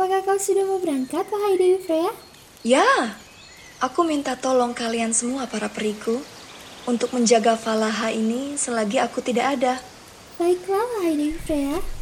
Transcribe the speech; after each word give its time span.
Apakah 0.00 0.24
kau 0.24 0.40
sudah 0.40 0.64
mau 0.64 0.80
berangkat, 0.80 1.28
wahai 1.28 1.60
Dewi 1.60 1.76
Freya? 1.76 2.08
Ya, 2.64 3.20
aku 3.84 4.00
minta 4.00 4.32
tolong 4.32 4.72
kalian 4.72 5.12
semua 5.12 5.44
para 5.44 5.68
periku 5.68 6.24
untuk 6.88 7.12
menjaga 7.12 7.52
Falaha 7.52 8.08
ini 8.08 8.56
selagi 8.56 8.96
aku 8.96 9.20
tidak 9.20 9.60
ada. 9.60 9.76
Baiklah, 10.40 10.80
wahai 10.96 11.20
Dewi 11.20 11.36
Freya. 11.36 11.99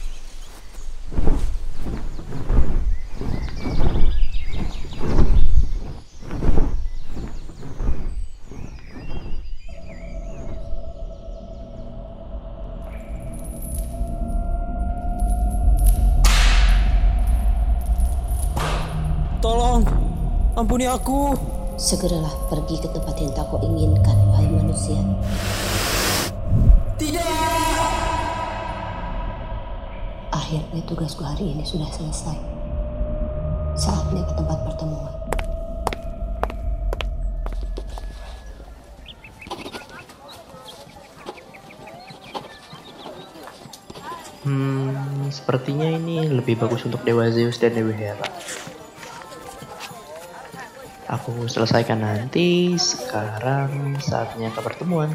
Ampuni 20.58 20.90
aku. 20.90 21.38
Segeralah 21.78 22.34
pergi 22.50 22.82
ke 22.82 22.90
tempat 22.90 23.14
yang 23.22 23.30
tak 23.30 23.46
kau 23.46 23.62
inginkan, 23.62 24.18
wahai 24.34 24.50
manusia. 24.50 24.98
Tidak! 26.98 27.86
Akhirnya 30.34 30.82
tugasku 30.82 31.22
hari 31.22 31.54
ini 31.54 31.62
sudah 31.62 31.86
selesai. 31.94 32.34
Saatnya 33.78 34.26
ke 34.26 34.34
tempat 34.34 34.58
pertemuan. 34.66 35.14
Hmm, 44.42 45.30
sepertinya 45.30 45.86
ini 45.86 46.26
lebih 46.26 46.58
bagus 46.58 46.82
untuk 46.82 47.06
Dewa 47.06 47.30
Zeus 47.30 47.62
dan 47.62 47.78
Dewi 47.78 47.94
Hera. 47.94 48.27
Aku 51.08 51.48
selesaikan 51.48 52.04
nanti, 52.04 52.76
sekarang 52.76 53.96
saatnya 53.96 54.52
ke 54.52 54.60
pertemuan. 54.60 55.08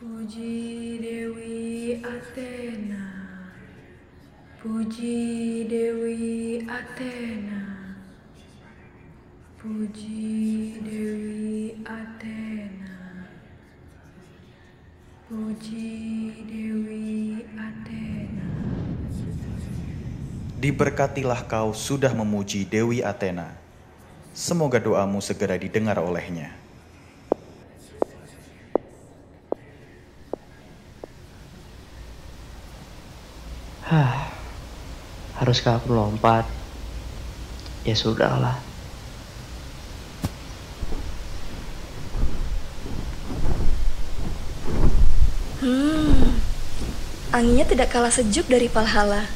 Puji 0.00 0.96
Dewi 0.96 2.00
Athena. 2.00 3.04
Puji 4.56 5.68
Dewi 5.68 6.64
Athena. 6.64 7.62
Puji 9.60 10.35
Diberkatilah 20.66 21.46
kau 21.46 21.70
sudah 21.70 22.10
memuji 22.10 22.66
Dewi 22.66 22.98
Athena. 22.98 23.54
Semoga 24.34 24.82
doamu 24.82 25.22
segera 25.22 25.54
didengar 25.54 25.94
olehnya. 26.02 26.50
Hah, 33.86 34.26
haruskah 35.38 35.78
aku 35.78 35.94
lompat? 35.94 36.42
Ya 37.86 37.94
sudahlah. 37.94 38.58
Hmm, 45.62 46.34
anginnya 47.30 47.70
tidak 47.70 47.94
kalah 47.94 48.10
sejuk 48.10 48.50
dari 48.50 48.66
Valhalla. 48.66 49.35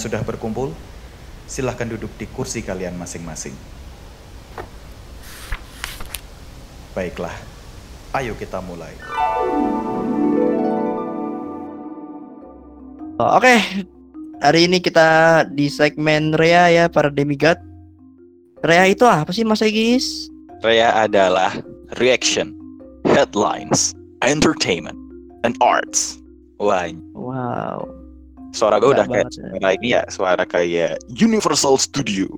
Sudah 0.00 0.24
berkumpul? 0.24 0.72
Silahkan 1.44 1.84
duduk 1.84 2.08
di 2.16 2.24
kursi 2.24 2.64
kalian 2.64 2.96
masing-masing. 2.96 3.52
Baiklah, 6.96 7.36
ayo 8.16 8.32
kita 8.32 8.64
mulai. 8.64 8.96
Oke, 13.20 13.60
hari 14.40 14.64
ini 14.64 14.80
kita 14.80 15.44
di 15.52 15.68
segmen 15.68 16.32
Rea 16.32 16.72
ya 16.72 16.84
para 16.88 17.12
demigod. 17.12 17.60
Rea 18.64 18.88
itu 18.88 19.04
apa 19.04 19.36
sih 19.36 19.44
Mas 19.44 19.60
Egis? 19.60 20.32
Rea 20.64 21.04
adalah 21.04 21.60
reaction, 22.00 22.56
headlines, 23.04 23.92
entertainment, 24.24 24.96
and 25.44 25.60
arts. 25.60 26.16
Wah, 26.56 26.88
Wow. 27.12 27.99
Suara 28.50 28.82
gue 28.82 28.90
udah 28.90 29.06
kayak 29.06 29.28
ya. 29.30 29.34
suara 29.34 29.68
ini 29.78 29.88
ya, 29.94 30.02
suara 30.10 30.44
kayak 30.46 30.98
Universal 31.10 31.78
Studio 31.78 32.30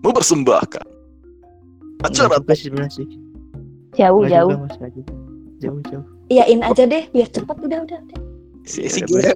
mempersembahkan 0.00 1.00
acara 2.04 2.36
juga 2.40 2.52
sih 2.56 2.64
sebenarnya 2.68 2.92
sih. 2.92 3.08
Jauh, 3.98 4.22
jauh. 4.24 4.50
juga, 4.54 4.64
Mas. 4.64 4.76
Jauh, 5.60 5.80
jauh. 5.90 6.04
Iyain 6.30 6.62
aja 6.62 6.86
deh, 6.86 7.04
biar 7.10 7.28
cepat 7.28 7.56
udah 7.58 7.78
udah. 7.84 7.98
udah. 7.98 8.20
si, 8.64 8.86
Ya 8.86 8.90
si 8.92 9.00
ya. 9.02 9.32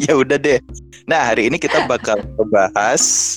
ya 0.08 0.12
udah 0.14 0.38
deh. 0.38 0.62
Nah 1.10 1.34
hari 1.34 1.50
ini 1.50 1.58
kita 1.58 1.84
bakal 1.90 2.22
membahas 2.38 3.36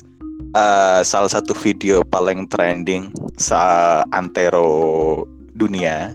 uh, 0.53 1.01
salah 1.01 1.31
satu 1.31 1.57
video 1.57 2.05
paling 2.05 2.45
trending 2.47 3.09
sa 3.35 4.05
antero 4.13 5.25
dunia. 5.57 6.13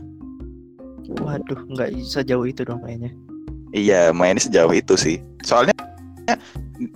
Waduh, 1.18 1.66
nggak 1.74 1.98
sejauh 2.06 2.46
itu 2.46 2.62
dong 2.62 2.80
kayaknya. 2.86 3.10
Iya, 3.70 4.10
mainnya 4.10 4.42
sejauh 4.42 4.74
itu 4.74 4.94
sih. 4.98 5.16
Soalnya 5.46 5.74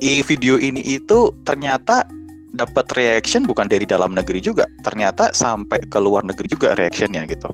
di 0.00 0.22
video 0.26 0.58
ini 0.58 0.82
itu 0.82 1.30
ternyata 1.46 2.06
dapat 2.54 2.86
reaction 2.94 3.46
bukan 3.46 3.66
dari 3.66 3.82
dalam 3.86 4.14
negeri 4.14 4.38
juga, 4.38 4.66
ternyata 4.86 5.34
sampai 5.34 5.82
ke 5.90 5.98
luar 5.98 6.22
negeri 6.22 6.46
juga 6.46 6.78
reactionnya 6.78 7.26
gitu. 7.26 7.50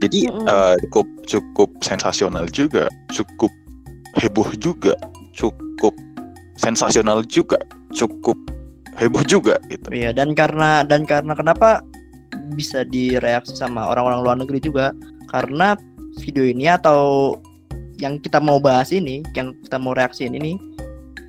Jadi 0.00 0.26
Mm-mm. 0.26 0.46
eh, 0.48 0.76
cukup 0.88 1.06
cukup 1.28 1.70
sensasional 1.84 2.48
juga, 2.50 2.90
cukup 3.14 3.52
heboh 4.18 4.50
juga, 4.58 4.94
cukup 5.36 5.94
sensasional 6.58 7.22
juga, 7.26 7.60
cukup 7.94 8.36
heboh 8.98 9.22
juga 9.22 9.60
gitu. 9.70 9.86
Iya, 9.94 10.10
dan 10.10 10.34
karena 10.34 10.82
dan 10.82 11.06
karena 11.06 11.32
kenapa 11.36 11.84
bisa 12.54 12.82
direaksi 12.82 13.54
sama 13.54 13.86
orang-orang 13.86 14.20
luar 14.22 14.36
negeri 14.42 14.58
juga 14.58 14.90
karena 15.30 15.78
video 16.18 16.42
ini 16.42 16.66
atau 16.66 17.38
yang 18.00 18.16
kita 18.18 18.40
mau 18.40 18.56
bahas 18.56 18.90
ini, 18.90 19.20
yang 19.36 19.52
kita 19.62 19.76
mau 19.76 19.92
reaksiin 19.92 20.32
ini 20.32 20.56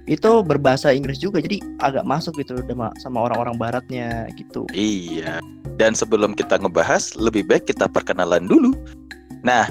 itu 0.10 0.42
berbahasa 0.42 0.92
Inggris 0.92 1.22
juga 1.22 1.40
jadi 1.40 1.62
agak 1.80 2.04
masuk 2.04 2.42
gitu 2.42 2.58
sama 3.00 3.20
orang-orang 3.30 3.56
baratnya 3.60 4.28
gitu. 4.34 4.66
Iya. 4.74 5.38
Dan 5.78 5.94
sebelum 5.94 6.34
kita 6.34 6.58
ngebahas, 6.58 7.14
lebih 7.16 7.46
baik 7.46 7.70
kita 7.70 7.86
perkenalan 7.86 8.50
dulu. 8.50 8.74
Nah, 9.46 9.70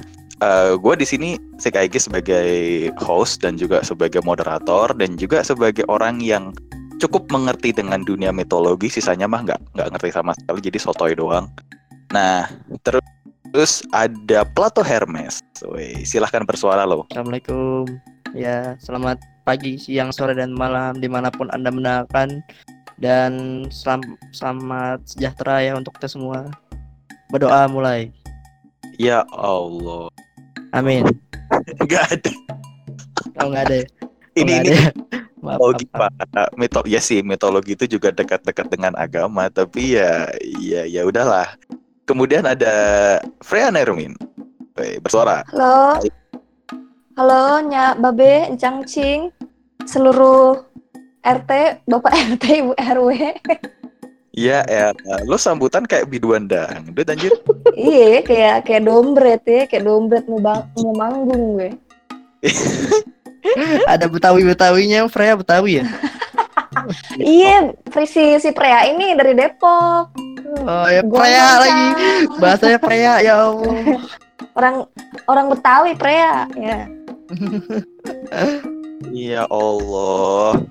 gue 0.77 0.93
di 0.97 1.05
sini 1.05 1.29
Sekaigi 1.61 2.01
sebagai 2.01 2.49
host 2.97 3.43
dan 3.43 3.59
juga 3.59 3.83
sebagai 3.85 4.23
moderator 4.25 4.89
dan 4.95 5.19
juga 5.19 5.43
sebagai 5.45 5.85
orang 5.91 6.23
yang 6.23 6.55
cukup 6.97 7.29
mengerti 7.29 7.75
dengan 7.75 8.01
dunia 8.01 8.33
mitologi. 8.33 8.89
Sisanya 8.89 9.29
mah 9.29 9.45
nggak 9.45 9.59
nggak 9.77 9.89
ngerti 9.93 10.09
sama 10.15 10.31
sekali, 10.37 10.59
jadi 10.63 10.79
sotoy 10.81 11.13
doang. 11.13 11.51
Nah, 12.15 12.49
terus 12.81 13.05
terus 13.51 13.83
ada 13.91 14.47
Plato 14.47 14.81
Hermes. 14.81 15.43
Woi, 15.63 16.03
silahkan 16.07 16.43
bersuara 16.47 16.87
loh. 16.87 17.05
Assalamualaikum. 17.11 17.85
Ya, 18.31 18.79
selamat 18.79 19.19
pagi, 19.43 19.75
siang, 19.75 20.15
sore, 20.15 20.33
dan 20.33 20.55
malam 20.55 20.97
di 20.97 21.11
mana 21.11 21.27
pun 21.27 21.51
anda 21.51 21.67
mendengarkan 21.69 22.39
dan 22.97 23.63
selam- 23.69 24.17
selamat 24.31 25.03
sejahtera 25.03 25.59
ya 25.61 25.73
untuk 25.75 25.93
kita 25.99 26.07
semua. 26.07 26.47
Berdoa 27.29 27.67
mulai. 27.67 28.09
Ya 28.95 29.27
Allah. 29.35 30.07
Amin. 30.71 31.03
Nggak 31.83 32.05
ada. 32.19 32.31
Oh 33.39 33.47
nggak 33.51 33.65
ada 33.69 33.75
ya? 33.83 33.87
Oh, 34.31 34.39
Ini 34.39 34.47
nggak 34.47 34.63
ini 34.63 34.71
ada 34.71 34.71
ya? 34.71 34.91
Maaf, 35.41 35.57
mitologi 35.57 35.85
maaf, 35.89 36.13
pak 36.29 36.49
mito 36.53 36.81
ya 36.85 37.01
sih 37.01 37.25
mitologi 37.25 37.73
itu 37.73 37.97
juga 37.97 38.13
dekat-dekat 38.13 38.69
dengan 38.69 38.93
agama 38.93 39.49
tapi 39.49 39.97
ya 39.97 40.29
ya 40.61 40.85
ya 40.85 41.01
udahlah 41.01 41.57
kemudian 42.05 42.45
ada 42.45 42.73
Freya 43.41 43.69
Nermin 43.69 44.15
Woi, 44.77 44.97
bersuara 45.03 45.43
Halo. 45.51 45.99
Halo, 47.19 47.59
Nya 47.67 47.91
Babe, 47.99 48.47
Encang 48.47 48.87
Cing, 48.87 49.35
seluruh 49.83 50.63
RT, 51.21 51.83
Bapak 51.83 52.13
RT, 52.33 52.45
Ibu 52.65 52.71
RW. 52.79 53.09
Iya, 54.31 54.63
ya. 54.63 54.95
Lo 55.27 55.35
sambutan 55.35 55.83
kayak 55.83 56.07
biduan 56.07 56.47
dangdut 56.47 57.03
anjir. 57.11 57.35
iya, 57.75 58.23
kayak 58.23 58.57
kayak 58.63 58.83
dombret 58.87 59.43
ya, 59.43 59.67
kayak 59.67 59.83
dombret 59.83 60.23
mau 60.25 60.39
bang, 60.39 60.63
mau 60.79 60.93
manggung 60.95 61.59
gue. 61.59 61.69
Ada 63.91 64.07
Betawi-Betawinya, 64.07 65.11
Freya 65.11 65.35
Betawi 65.35 65.83
ya? 65.83 65.85
Iya, 67.17 67.73
si 68.05 68.39
si 68.39 68.49
Prea 68.51 68.87
ini 68.89 69.13
dari 69.15 69.33
Depok. 69.35 70.11
Oh 70.67 70.87
ya 70.89 71.01
Gua 71.05 71.23
nggak 71.23 71.57
lagi. 71.63 71.87
Bahasanya 72.39 72.79
Freya 72.81 73.13
ya 73.23 73.33
Allah. 73.47 73.75
Orang 74.57 74.75
orang 75.31 75.47
Betawi 75.47 75.95
Prea, 75.95 76.47
ya. 76.59 76.87
Ya 79.09 79.49
Allah. 79.49 80.61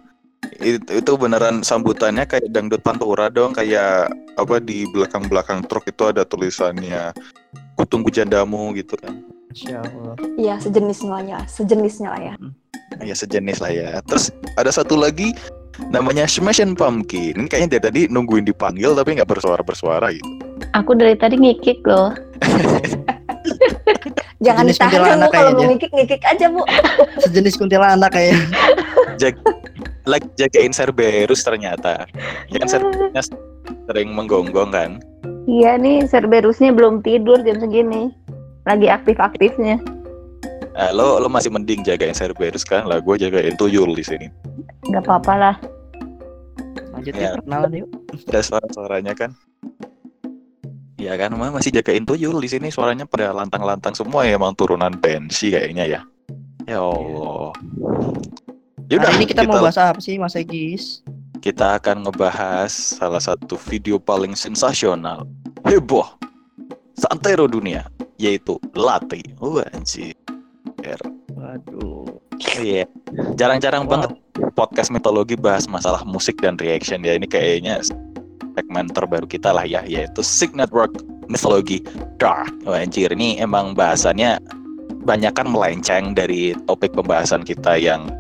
Itu, 0.61 1.03
itu 1.03 1.11
beneran 1.17 1.65
sambutannya 1.65 2.29
kayak 2.29 2.53
dangdut 2.53 2.85
pantura 2.85 3.27
dong, 3.33 3.57
kayak 3.57 4.13
apa 4.37 4.61
di 4.63 4.87
belakang-belakang 4.93 5.67
truk 5.67 5.89
itu 5.89 6.13
ada 6.13 6.23
tulisannya 6.23 7.11
Kutunggu 7.75 8.13
jandamu 8.13 8.77
gitu 8.77 8.95
kan. 9.01 9.25
Allah. 9.67 10.15
Iya, 10.39 10.63
sejenisnya 10.63 11.11
lah 11.11 11.23
ya, 11.27 11.41
sejenisnya 11.49 12.09
lah 12.13 12.21
ya. 12.23 12.35
Ya 13.03 13.15
sejenis 13.17 13.59
lah 13.59 13.73
ya. 13.73 13.91
Terus 14.07 14.31
ada 14.55 14.71
satu 14.71 14.95
lagi 14.95 15.35
namanya 15.91 16.27
Smash 16.27 16.61
and 16.61 16.75
Pumpkin. 16.77 17.37
Ini 17.39 17.49
kayaknya 17.49 17.79
dari 17.79 17.83
tadi 17.87 18.01
nungguin 18.11 18.45
dipanggil 18.45 18.93
tapi 18.93 19.17
nggak 19.17 19.31
bersuara-bersuara 19.31 20.13
gitu. 20.13 20.29
Aku 20.77 20.93
dari 20.95 21.17
tadi 21.17 21.41
ngikik 21.41 21.83
loh. 21.87 22.13
Jangan 24.41 24.65
Sejenis 24.73 24.77
ditahan 24.81 25.01
kuntilanak 25.05 25.29
Bu 25.29 25.35
kalau 25.37 25.51
mau 25.53 25.57
kayaknya. 25.61 25.73
ngikik-ngikik 25.77 26.23
aja, 26.25 26.47
Bu. 26.49 26.63
Sejenis 27.29 27.55
kuntilanak 27.61 28.11
kayaknya. 28.13 28.45
Jag 29.21 29.35
like 30.09 30.25
jagain 30.41 30.73
Cerberus 30.73 31.45
ternyata. 31.45 32.09
Ya 32.49 32.57
kan 32.65 32.69
Cerberusnya 32.69 33.23
sering 33.85 34.09
menggonggong 34.17 34.73
kan. 34.73 34.91
Iya 35.45 35.77
nih, 35.77 36.09
Cerberusnya 36.09 36.73
belum 36.73 37.05
tidur 37.05 37.45
jam 37.45 37.61
segini. 37.61 38.09
Lagi 38.65 38.89
aktif-aktifnya. 38.89 39.77
Nah, 40.71 40.91
lo 40.95 41.19
lo 41.19 41.27
masih 41.27 41.51
mending 41.51 41.83
jagain 41.83 42.15
Cerberus 42.15 42.63
kan? 42.63 42.87
Lah 42.87 43.03
gue 43.03 43.15
jagain 43.19 43.59
tuyul 43.59 43.91
di 43.93 44.05
sini. 44.07 44.27
Gak 44.91 45.03
apa-apa 45.07 45.33
lah. 45.35 45.57
Lanjut 46.95 47.15
Ya. 47.17 47.23
ya, 47.23 47.31
perkenalan 47.39 47.71
yuk. 47.85 47.89
Ada 48.31 48.41
suara-suaranya 48.47 49.13
kan? 49.19 49.31
Iya 51.01 51.17
kan, 51.17 51.33
emang 51.33 51.57
masih 51.57 51.73
jagain 51.73 52.05
tuyul 52.05 52.37
di 52.39 52.49
sini 52.49 52.69
suaranya 52.69 53.09
pada 53.09 53.33
lantang-lantang 53.33 53.97
semua 53.97 54.29
ya 54.29 54.37
emang 54.37 54.53
turunan 54.53 54.93
pensi 55.01 55.49
kayaknya 55.49 55.85
ya. 55.89 56.01
Ya 56.69 56.79
Allah. 56.85 57.57
Yaudah, 58.91 59.09
Hari 59.09 59.23
ini 59.23 59.27
kita, 59.27 59.49
mau 59.49 59.63
bahas 59.65 59.79
apa 59.81 60.03
sih 60.03 60.19
Mas 60.21 60.37
Egis? 60.37 61.01
kita 61.41 61.81
akan 61.81 62.05
ngebahas 62.05 62.69
salah 62.69 63.17
satu 63.23 63.57
video 63.57 63.97
paling 63.97 64.37
sensasional, 64.37 65.25
heboh, 65.65 66.05
santero 66.93 67.49
dunia, 67.49 67.89
yaitu 68.21 68.61
Lati. 68.77 69.25
Wah, 69.41 69.65
anjir. 69.73 70.13
Waduh. 71.35 72.07
Iya. 72.61 72.85
Jarang-jarang 73.37 73.85
banget 73.89 74.17
podcast 74.57 74.93
mitologi 74.93 75.37
bahas 75.37 75.69
masalah 75.69 76.05
musik 76.05 76.41
dan 76.41 76.57
reaction 76.61 77.05
ya. 77.05 77.17
Ini 77.17 77.27
kayaknya 77.29 77.81
segmen 78.57 78.91
terbaru 78.93 79.25
kita 79.25 79.53
lah 79.55 79.65
ya, 79.65 79.85
yaitu 79.87 80.21
Sig 80.25 80.53
Network 80.53 80.93
Mythology 81.31 81.85
Dark. 82.19 82.51
Wah, 82.67 82.83
anjir, 82.83 83.13
ini 83.15 83.39
emang 83.39 83.73
bahasannya 83.73 84.41
banyak 85.07 85.33
kan 85.33 85.49
melenceng 85.49 86.13
dari 86.13 86.53
topik 86.69 86.93
pembahasan 86.93 87.41
kita 87.47 87.81
yang 87.81 88.11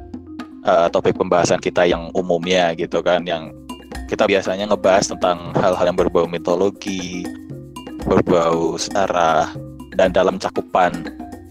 eh, 0.65 0.89
topik 0.89 1.19
pembahasan 1.19 1.61
kita 1.61 1.85
yang 1.85 2.09
umumnya 2.17 2.73
gitu 2.79 3.05
kan, 3.05 3.27
yang 3.29 3.53
kita 4.09 4.27
biasanya 4.27 4.71
ngebahas 4.71 5.13
tentang 5.13 5.55
hal-hal 5.55 5.87
yang 5.93 5.99
berbau 5.99 6.27
mitologi, 6.27 7.23
berbau 8.07 8.75
sejarah, 8.81 9.53
dan 9.95 10.11
dalam 10.11 10.41
cakupan 10.41 11.05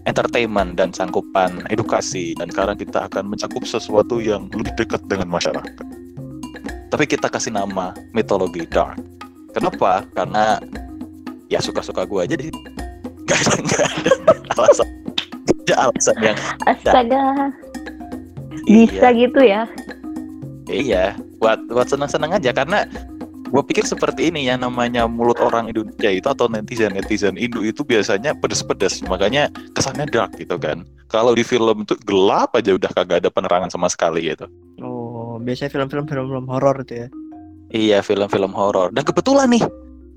entertainment 0.08 0.76
dan 0.78 0.94
cangkupan 0.94 1.64
edukasi 1.68 2.32
dan 2.38 2.48
sekarang 2.48 2.76
kita 2.80 3.08
akan 3.10 3.32
mencakup 3.32 3.64
sesuatu 3.68 4.20
yang 4.20 4.48
lebih 4.52 4.72
dekat 4.76 5.02
dengan 5.08 5.28
masyarakat. 5.28 5.86
Tapi 6.90 7.04
kita 7.06 7.30
kasih 7.30 7.54
nama 7.54 7.94
mitologi 8.16 8.66
dark. 8.66 8.98
Kenapa? 9.52 10.06
Karena 10.16 10.58
ya 11.50 11.58
suka-suka 11.58 12.06
gue 12.06 12.20
aja 12.22 12.36
di 12.38 12.48
gak 13.28 13.38
ada, 13.46 13.54
gak 13.62 13.84
ada 13.86 14.12
alasan 14.58 14.88
gak 15.46 15.58
ada 15.66 15.74
alasan 15.86 16.16
yang 16.22 16.38
Astaga. 16.66 17.24
Bisa 18.66 19.08
iya, 19.10 19.18
gitu 19.18 19.40
ya. 19.42 19.62
iya 20.70 21.04
buat 21.40 21.58
buat 21.72 21.88
senang-senang 21.88 22.36
aja 22.36 22.52
karena 22.54 22.86
gue 23.50 23.62
pikir 23.66 23.82
seperti 23.82 24.30
ini 24.30 24.46
ya 24.46 24.54
namanya 24.54 25.10
mulut 25.10 25.36
orang 25.42 25.66
Indonesia 25.68 26.08
itu 26.08 26.26
atau 26.30 26.46
netizen 26.46 26.94
netizen 26.94 27.34
Indo 27.34 27.60
itu 27.66 27.82
biasanya 27.82 28.32
pedes-pedes 28.38 29.02
makanya 29.10 29.50
kesannya 29.74 30.06
dark 30.06 30.30
gitu 30.38 30.54
kan 30.56 30.86
kalau 31.10 31.34
di 31.34 31.42
film 31.42 31.82
itu 31.82 31.98
gelap 32.06 32.54
aja 32.54 32.78
udah 32.78 32.90
kagak 32.94 33.26
ada 33.26 33.30
penerangan 33.30 33.70
sama 33.70 33.90
sekali 33.90 34.30
gitu 34.30 34.46
Oh, 34.80 35.36
biasanya 35.36 35.68
film-film 35.68 36.08
film-film 36.08 36.46
horor 36.48 36.80
itu 36.86 37.04
ya. 37.04 37.08
iya 37.70 37.98
film-film 38.00 38.54
horor 38.54 38.88
dan 38.94 39.02
kebetulan 39.04 39.50
nih 39.50 39.62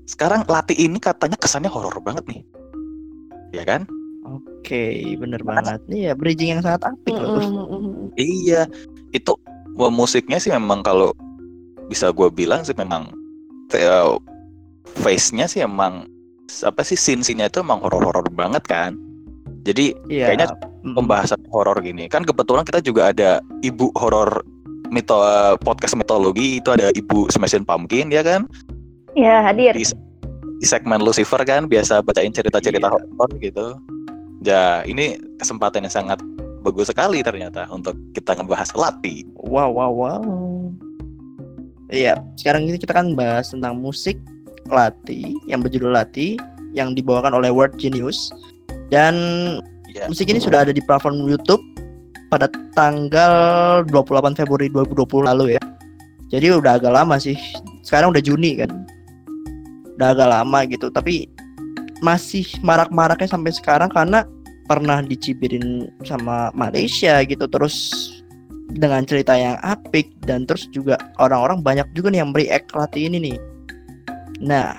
sekarang 0.06 0.46
Lati 0.48 0.72
ini 0.78 0.96
katanya 0.96 1.36
kesannya 1.36 1.68
horor 1.68 1.98
banget 2.00 2.24
nih 2.30 2.40
ya 3.52 3.66
kan 3.66 3.84
Oke, 4.24 5.04
bener 5.20 5.44
banget. 5.44 5.84
Nih 5.92 6.08
ya 6.08 6.12
bridging 6.16 6.56
yang 6.56 6.64
sangat 6.64 6.88
apik 6.88 7.12
loh. 7.12 7.36
Mm-mm. 7.36 8.08
iya 8.16 8.64
itu 9.12 9.36
musiknya 9.76 10.40
sih 10.40 10.48
memang 10.48 10.80
kalau 10.80 11.12
bisa 11.92 12.08
gue 12.08 12.32
bilang 12.32 12.64
sih 12.64 12.72
memang 12.72 13.12
eh, 13.74 14.14
face-nya 14.96 15.44
sih 15.44 15.60
emang 15.60 16.06
apa 16.62 16.80
sih 16.80 16.94
scene-scene-nya 16.94 17.50
itu 17.50 17.60
emang 17.60 17.82
horor-horor 17.82 18.26
banget 18.30 18.62
kan 18.64 18.94
jadi 19.64 19.96
Iya. 20.06 20.26
kayaknya 20.30 20.48
mm, 20.84 20.94
pembahasan 20.94 21.40
horor 21.50 21.80
gini 21.80 22.06
kan 22.06 22.22
kebetulan 22.22 22.62
kita 22.62 22.78
juga 22.78 23.10
ada 23.10 23.42
ibu 23.60 23.90
horor 23.96 24.44
mito 24.88 25.16
podcast 25.64 25.96
mitologi 25.96 26.60
itu 26.62 26.70
ada 26.70 26.92
ibu 26.94 27.26
Smashing 27.28 27.64
Pumpkin 27.64 28.12
ya 28.12 28.22
kan 28.22 28.46
Ya 29.16 29.42
hadir. 29.42 29.74
di, 29.74 29.82
di 30.60 30.66
segmen 30.66 31.00
Lucifer 31.00 31.40
kan 31.42 31.66
biasa 31.66 32.04
bacain 32.04 32.30
cerita-cerita 32.30 32.86
Iya. 32.86 32.94
horor 32.94 33.30
gitu 33.40 33.66
ya 34.44 34.84
ini 34.84 35.16
kesempatan 35.40 35.88
yang 35.88 35.94
sangat 35.94 36.20
bagus 36.60 36.88
sekali 36.88 37.24
ternyata 37.24 37.66
untuk 37.68 37.96
kita 38.12 38.36
ngebahas 38.36 38.70
Lati 38.72 39.24
Wow, 39.40 39.72
wow, 39.72 39.92
wow. 39.92 40.22
Iya, 41.94 42.18
sekarang 42.34 42.66
ini 42.66 42.74
kita 42.74 42.90
kan 42.90 43.14
bahas 43.14 43.54
tentang 43.54 43.78
musik 43.78 44.18
Lati 44.66 45.38
yang 45.46 45.62
berjudul 45.62 45.94
Lati 45.94 46.34
yang 46.74 46.90
dibawakan 46.90 47.38
oleh 47.38 47.54
World 47.54 47.78
Genius 47.78 48.34
dan 48.90 49.14
ya 49.94 50.10
musik 50.10 50.26
ini 50.26 50.42
sudah 50.42 50.66
ada 50.66 50.74
di 50.74 50.82
platform 50.82 51.22
YouTube 51.22 51.62
pada 52.34 52.50
tanggal 52.74 53.86
28 53.86 54.34
Februari 54.34 54.66
2020 54.74 55.30
lalu 55.30 55.54
ya. 55.54 55.62
Jadi 56.34 56.50
udah 56.50 56.82
agak 56.82 56.90
lama 56.90 57.14
sih. 57.14 57.38
Sekarang 57.86 58.10
udah 58.10 58.18
Juni 58.18 58.58
kan. 58.58 58.74
Udah 59.94 60.18
agak 60.18 60.28
lama 60.34 60.66
gitu, 60.66 60.90
tapi 60.90 61.30
masih 62.02 62.42
marak-maraknya 62.66 63.30
sampai 63.30 63.54
sekarang 63.54 63.86
karena 63.94 64.26
pernah 64.66 64.98
dicibirin 64.98 65.86
sama 66.02 66.50
Malaysia 66.58 67.22
gitu 67.22 67.46
terus 67.46 68.13
dengan 68.72 69.04
cerita 69.04 69.36
yang 69.36 69.60
apik 69.60 70.14
dan 70.24 70.48
terus 70.48 70.64
juga 70.72 70.96
orang-orang 71.20 71.60
banyak 71.60 71.84
juga 71.92 72.08
nih 72.08 72.20
yang 72.24 72.32
react 72.32 72.72
Lati 72.72 73.06
ini 73.06 73.18
nih. 73.20 73.36
Nah, 74.40 74.72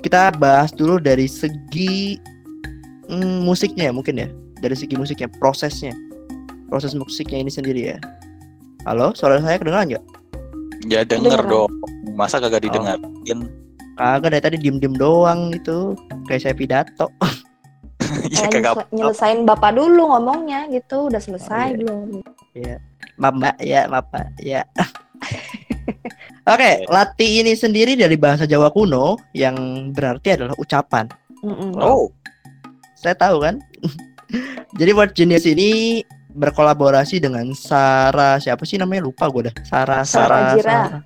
kita 0.00 0.32
bahas 0.36 0.72
dulu 0.72 0.96
dari 0.96 1.28
segi 1.28 2.16
mm, 3.08 3.44
musiknya 3.44 3.90
ya 3.90 3.92
mungkin 3.92 4.16
ya. 4.22 4.28
Dari 4.56 4.72
segi 4.72 4.96
musiknya, 4.96 5.28
prosesnya. 5.36 5.92
Proses 6.72 6.96
musiknya 6.96 7.44
ini 7.44 7.52
sendiri 7.52 7.94
ya. 7.94 7.98
Halo, 8.88 9.12
suara 9.12 9.38
saya 9.42 9.60
kedengaran 9.60 9.92
nggak? 9.92 10.04
ya 10.86 11.02
denger 11.02 11.42
dong 11.50 11.72
masa 12.14 12.38
kagak 12.38 12.62
Oh. 12.62 12.64
didengarin 12.70 13.40
Kagak 13.96 14.28
dari 14.28 14.42
tadi 14.44 14.56
diem-diem 14.60 14.92
doang 14.92 15.50
gitu. 15.56 15.96
Kayak 16.28 16.42
saya 16.44 16.54
pidato. 16.54 17.08
ya 18.28 18.44
kagak 18.52 18.84
nyele- 18.92 18.92
nyelesain 18.92 19.48
bapak 19.48 19.72
dulu 19.72 20.12
ngomongnya 20.12 20.68
gitu, 20.68 21.08
udah 21.08 21.16
selesai 21.16 21.64
Oh, 21.64 21.72
iya. 21.72 21.76
belum? 21.80 22.00
Mbak, 23.16 23.56
ya 23.64 23.88
maaf 23.88 24.06
Pak, 24.12 24.26
ya. 24.40 24.64
Oke, 26.52 26.86
Lati 26.86 27.42
ini 27.42 27.58
sendiri 27.58 27.98
dari 27.98 28.14
bahasa 28.14 28.46
Jawa 28.46 28.70
kuno 28.70 29.18
yang 29.34 29.90
berarti 29.90 30.38
adalah 30.38 30.54
ucapan. 30.62 31.10
Mm-mm. 31.42 31.74
oh 31.82 32.12
Saya 32.94 33.18
tahu 33.18 33.42
kan. 33.42 33.58
Jadi 34.78 34.90
Word 34.94 35.12
Genius 35.18 35.46
ini 35.46 36.02
berkolaborasi 36.36 37.18
dengan 37.18 37.50
Sarah 37.56 38.36
siapa 38.38 38.62
sih 38.68 38.78
namanya 38.78 39.08
lupa 39.08 39.26
gue 39.26 39.50
dah. 39.50 39.54
Sarah 39.66 40.02
Sarah 40.06 40.06
Sarah. 40.06 40.38
Fajira. 40.54 40.70
Sarah. 40.70 41.02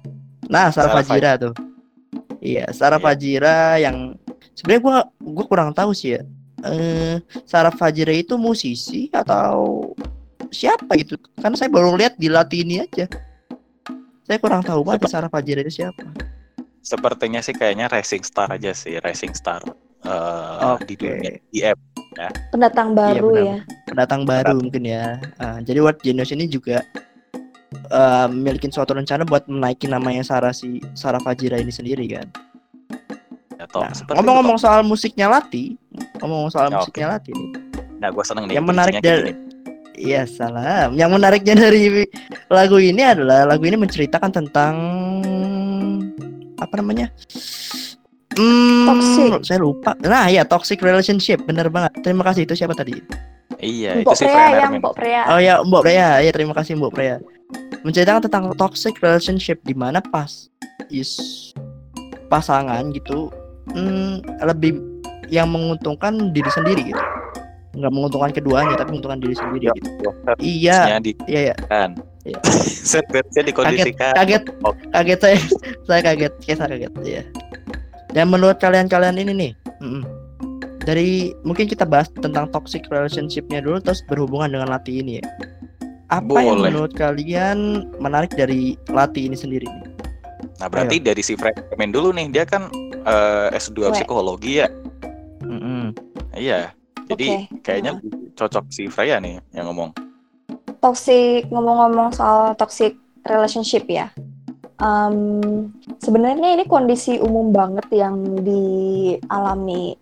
Nah, 0.50 0.66
Sarah 0.69 0.73
Sarah 0.75 0.92
Fajira 1.07 1.30
tuh. 1.38 1.54
Iya, 2.40 2.64
Sarah 2.75 2.99
Iya. 2.99 3.04
Fajira 3.07 3.57
yang 3.78 3.97
sebenarnya 4.57 4.83
gua 4.83 4.97
gua 5.23 5.45
kurang 5.47 5.71
tahu 5.73 5.95
sih 5.95 6.19
ya. 6.19 6.23
Eh 6.66 7.23
Sarah 7.49 7.73
Fajira 7.73 8.12
itu 8.12 8.37
musisi 8.37 9.09
atau 9.12 9.88
siapa 10.50 10.92
gitu? 10.95 11.16
Karena 11.38 11.57
saya 11.57 11.71
baru 11.71 11.95
lihat 11.97 12.14
di 12.14 12.28
Latini 12.28 12.83
aja. 12.83 13.07
Saya 14.25 14.38
kurang 14.38 14.62
tahu 14.62 14.87
banget 14.87 15.11
Sarah 15.11 15.26
Fajira 15.26 15.62
itu 15.62 15.83
siapa. 15.83 16.07
Sepertinya 16.80 17.42
sih 17.42 17.52
kayaknya 17.52 17.90
Rising 17.90 18.23
Star 18.23 18.49
aja 18.49 18.71
sih, 18.73 18.97
Rising 19.02 19.35
Star 19.35 19.61
eh, 20.00 20.76
di 20.87 20.95
Oke. 20.95 20.97
dunia 20.97 21.33
IM. 21.50 21.78
Pendatang 22.50 22.95
baru 22.95 23.30
benar. 23.30 23.42
ya. 23.45 23.59
Pendatang 23.87 24.23
baru 24.25 24.54
mungkin 24.57 24.83
ya. 24.87 25.19
Ah, 25.37 25.59
jadi 25.61 25.83
World 25.83 26.00
Genius 26.00 26.30
ini 26.30 26.47
juga 26.47 26.83
eh 27.90 28.26
memiliki 28.30 28.71
suatu 28.71 28.95
rencana 28.95 29.23
buat 29.23 29.47
menaikin 29.47 29.90
namanya 29.90 30.23
Sarah 30.23 30.54
si 30.54 30.78
Sarah 30.95 31.23
Fajira 31.23 31.59
ini 31.59 31.71
sendiri 31.71 32.07
kan. 32.07 32.26
Ya, 33.59 33.66
toh, 33.69 33.85
Nah, 33.85 33.92
ngomong-ngomong 34.16 34.57
itu, 34.57 34.64
soal 34.64 34.80
musiknya 34.83 35.26
Lati, 35.28 35.76
ngomong 36.23 36.49
soal 36.49 36.73
Ya, 36.73 36.80
musiknya 36.80 37.07
Lati 37.12 37.30
nih. 37.37 37.50
Nah, 38.00 38.09
gue 38.09 38.25
seneng 38.25 38.45
nih. 38.49 38.54
yang 38.57 38.64
menarik 38.64 38.95
dari 39.04 39.37
gini. 39.37 39.50
Iya 40.00 40.25
salam. 40.25 40.97
Yang 40.97 41.11
menariknya 41.21 41.54
dari 41.61 42.09
lagu 42.49 42.80
ini 42.80 43.04
adalah 43.04 43.45
lagu 43.45 43.69
ini 43.69 43.76
menceritakan 43.76 44.33
tentang 44.33 44.75
apa 46.57 46.75
namanya? 46.80 47.12
Hmm, 48.40 48.88
Toxic. 48.88 49.45
Saya 49.45 49.61
lupa. 49.61 49.92
Nah 50.00 50.33
ya 50.33 50.49
toxic 50.49 50.80
relationship, 50.80 51.45
bener 51.45 51.69
banget. 51.69 52.00
Terima 52.00 52.25
kasih 52.25 52.49
itu 52.49 52.57
siapa 52.57 52.73
tadi? 52.73 52.97
Iya, 53.61 54.00
itu 54.00 54.09
Mbok 54.09 54.16
Prea 54.16 54.33
Fran 54.33 54.50
yang. 54.57 54.73
Mbok 54.80 54.95
Prea. 54.97 55.23
Oh 55.28 55.40
ya 55.40 55.54
Mbok 55.61 55.83
Prea. 55.85 56.09
Ya 56.25 56.30
terima 56.33 56.57
kasih 56.57 56.80
Mbok 56.80 56.97
Prea. 56.97 57.21
Menceritakan 57.85 58.25
tentang 58.25 58.45
toxic 58.57 58.97
relationship 59.04 59.61
di 59.69 59.76
mana 59.76 60.00
pas 60.00 60.49
is 60.88 61.52
pasangan 62.33 62.88
gitu 62.97 63.28
hmm, 63.76 64.25
lebih 64.49 64.80
yang 65.28 65.52
menguntungkan 65.52 66.33
diri 66.33 66.49
sendiri 66.49 66.88
gitu. 66.88 67.02
Nggak 67.71 67.93
menguntungkan 67.95 68.31
keduanya 68.35 68.75
tapi 68.75 68.99
menguntungkan 68.99 69.21
diri 69.23 69.35
sendiri 69.39 69.65
Ya, 69.71 69.75
gitu. 69.79 69.89
ya, 69.91 70.11
Iya, 70.43 70.75
harusnya 70.75 70.99
di 71.00 71.12
iya, 71.27 71.41
iya. 71.50 71.55
kan. 71.71 71.91
Iya. 72.27 72.39
Setbacknya 72.91 73.43
dikondisikan. 73.47 74.12
kaget 74.19 74.43
Oh, 74.62 74.75
kaget 74.93 75.19
saya 75.23 75.37
saya 75.89 76.00
kaget 76.03 76.33
saya 76.43 76.57
kaget 76.67 76.93
ya 77.07 77.23
dan 78.11 78.27
menurut 78.27 78.59
kalian-kalian 78.59 79.23
ini 79.23 79.33
nih 79.33 79.53
mm-mm. 79.79 80.03
dari 80.83 81.31
mungkin 81.47 81.71
kita 81.71 81.87
bahas 81.87 82.11
tentang 82.19 82.50
toxic 82.50 82.83
relationshipnya 82.91 83.62
dulu 83.62 83.79
terus 83.79 84.03
berhubungan 84.11 84.50
dengan 84.50 84.75
Lati 84.75 84.99
ini 84.99 85.23
ya 85.23 85.25
apa 86.11 86.43
yang 86.43 86.59
Boleh. 86.59 86.75
menurut 86.75 86.93
kalian 86.99 87.87
menarik 88.03 88.35
dari 88.35 88.75
Lati 88.91 89.31
ini 89.31 89.39
sendiri 89.39 89.62
nih? 89.62 89.87
Nah, 90.59 90.67
berarti 90.67 90.99
dari 90.99 91.23
si 91.23 91.39
Fred 91.39 91.55
Hermin 91.71 91.95
dulu 91.95 92.11
nih, 92.11 92.27
dia 92.35 92.43
kan 92.43 92.67
eh, 93.07 93.55
S2 93.55 93.79
Weh. 93.79 93.91
psikologi 93.95 94.59
ya. 94.59 94.67
Mm-mm. 95.47 95.95
Iya. 96.35 96.75
Jadi 97.11 97.26
Oke. 97.50 97.59
kayaknya 97.67 97.99
cocok 98.38 98.64
si 98.71 98.87
Freya 98.87 99.19
nih 99.19 99.43
yang 99.50 99.67
ngomong. 99.67 99.90
toxic 100.81 101.45
ngomong-ngomong 101.52 102.09
soal 102.17 102.57
toxic 102.57 102.97
relationship 103.29 103.85
ya. 103.85 104.09
Em, 104.81 105.69
sebenarnya 106.00 106.57
ini 106.57 106.64
kondisi 106.64 107.21
umum 107.21 107.52
banget 107.52 107.85
yang 107.93 108.17
dialami 108.40 109.93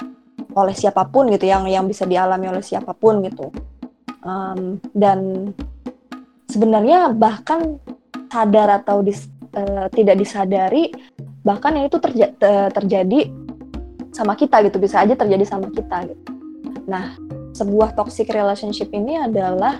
oleh 0.54 0.74
siapa 0.78 1.02
pun 1.10 1.34
gitu, 1.34 1.50
yang 1.50 1.66
yang 1.66 1.82
bisa 1.90 2.06
dialami 2.06 2.46
oleh 2.46 2.62
siapa 2.62 2.94
pun 2.94 3.26
gitu. 3.26 3.50
Em, 4.22 4.78
dan 4.94 5.50
sebenarnya 6.46 7.10
bahkan 7.10 7.82
sadar 8.30 8.78
atau 8.78 9.02
dis- 9.02 9.26
eh, 9.58 9.90
tidak 9.90 10.14
disadari, 10.14 10.94
bahkan 11.42 11.74
ini 11.74 11.90
tuh 11.90 11.98
terja- 11.98 12.30
te- 12.38 12.70
terjadi 12.70 13.26
sama 14.14 14.38
kita 14.38 14.62
gitu, 14.62 14.78
bisa 14.78 15.02
aja 15.02 15.18
terjadi 15.18 15.42
sama 15.42 15.74
kita 15.74 16.06
gitu. 16.06 16.37
Nah, 16.88 17.14
sebuah 17.52 17.92
toxic 17.92 18.32
relationship 18.32 18.88
ini 18.96 19.20
adalah 19.20 19.76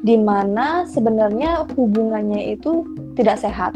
di 0.00 0.14
mana 0.14 0.86
sebenarnya 0.86 1.66
hubungannya 1.74 2.54
itu 2.54 2.86
tidak 3.18 3.42
sehat. 3.42 3.74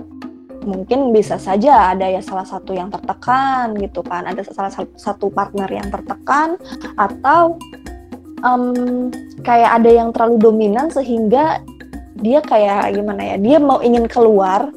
Mungkin 0.62 1.10
bisa 1.10 1.34
saja 1.40 1.90
ada 1.90 2.06
ya 2.06 2.22
salah 2.22 2.46
satu 2.46 2.70
yang 2.70 2.92
tertekan 2.94 3.74
gitu 3.82 4.06
kan, 4.06 4.30
ada 4.30 4.46
salah 4.46 4.70
satu- 4.70 5.34
partner 5.34 5.66
yang 5.66 5.90
tertekan 5.90 6.54
atau 6.94 7.58
em, 8.46 9.08
kayak 9.42 9.82
ada 9.82 9.90
yang 9.90 10.08
terlalu 10.14 10.36
dominan 10.38 10.86
sehingga 10.92 11.64
dia 12.20 12.38
kayak 12.44 12.94
gimana 12.94 13.34
ya, 13.34 13.36
dia 13.40 13.58
mau 13.58 13.82
ingin 13.82 14.06
keluar 14.06 14.70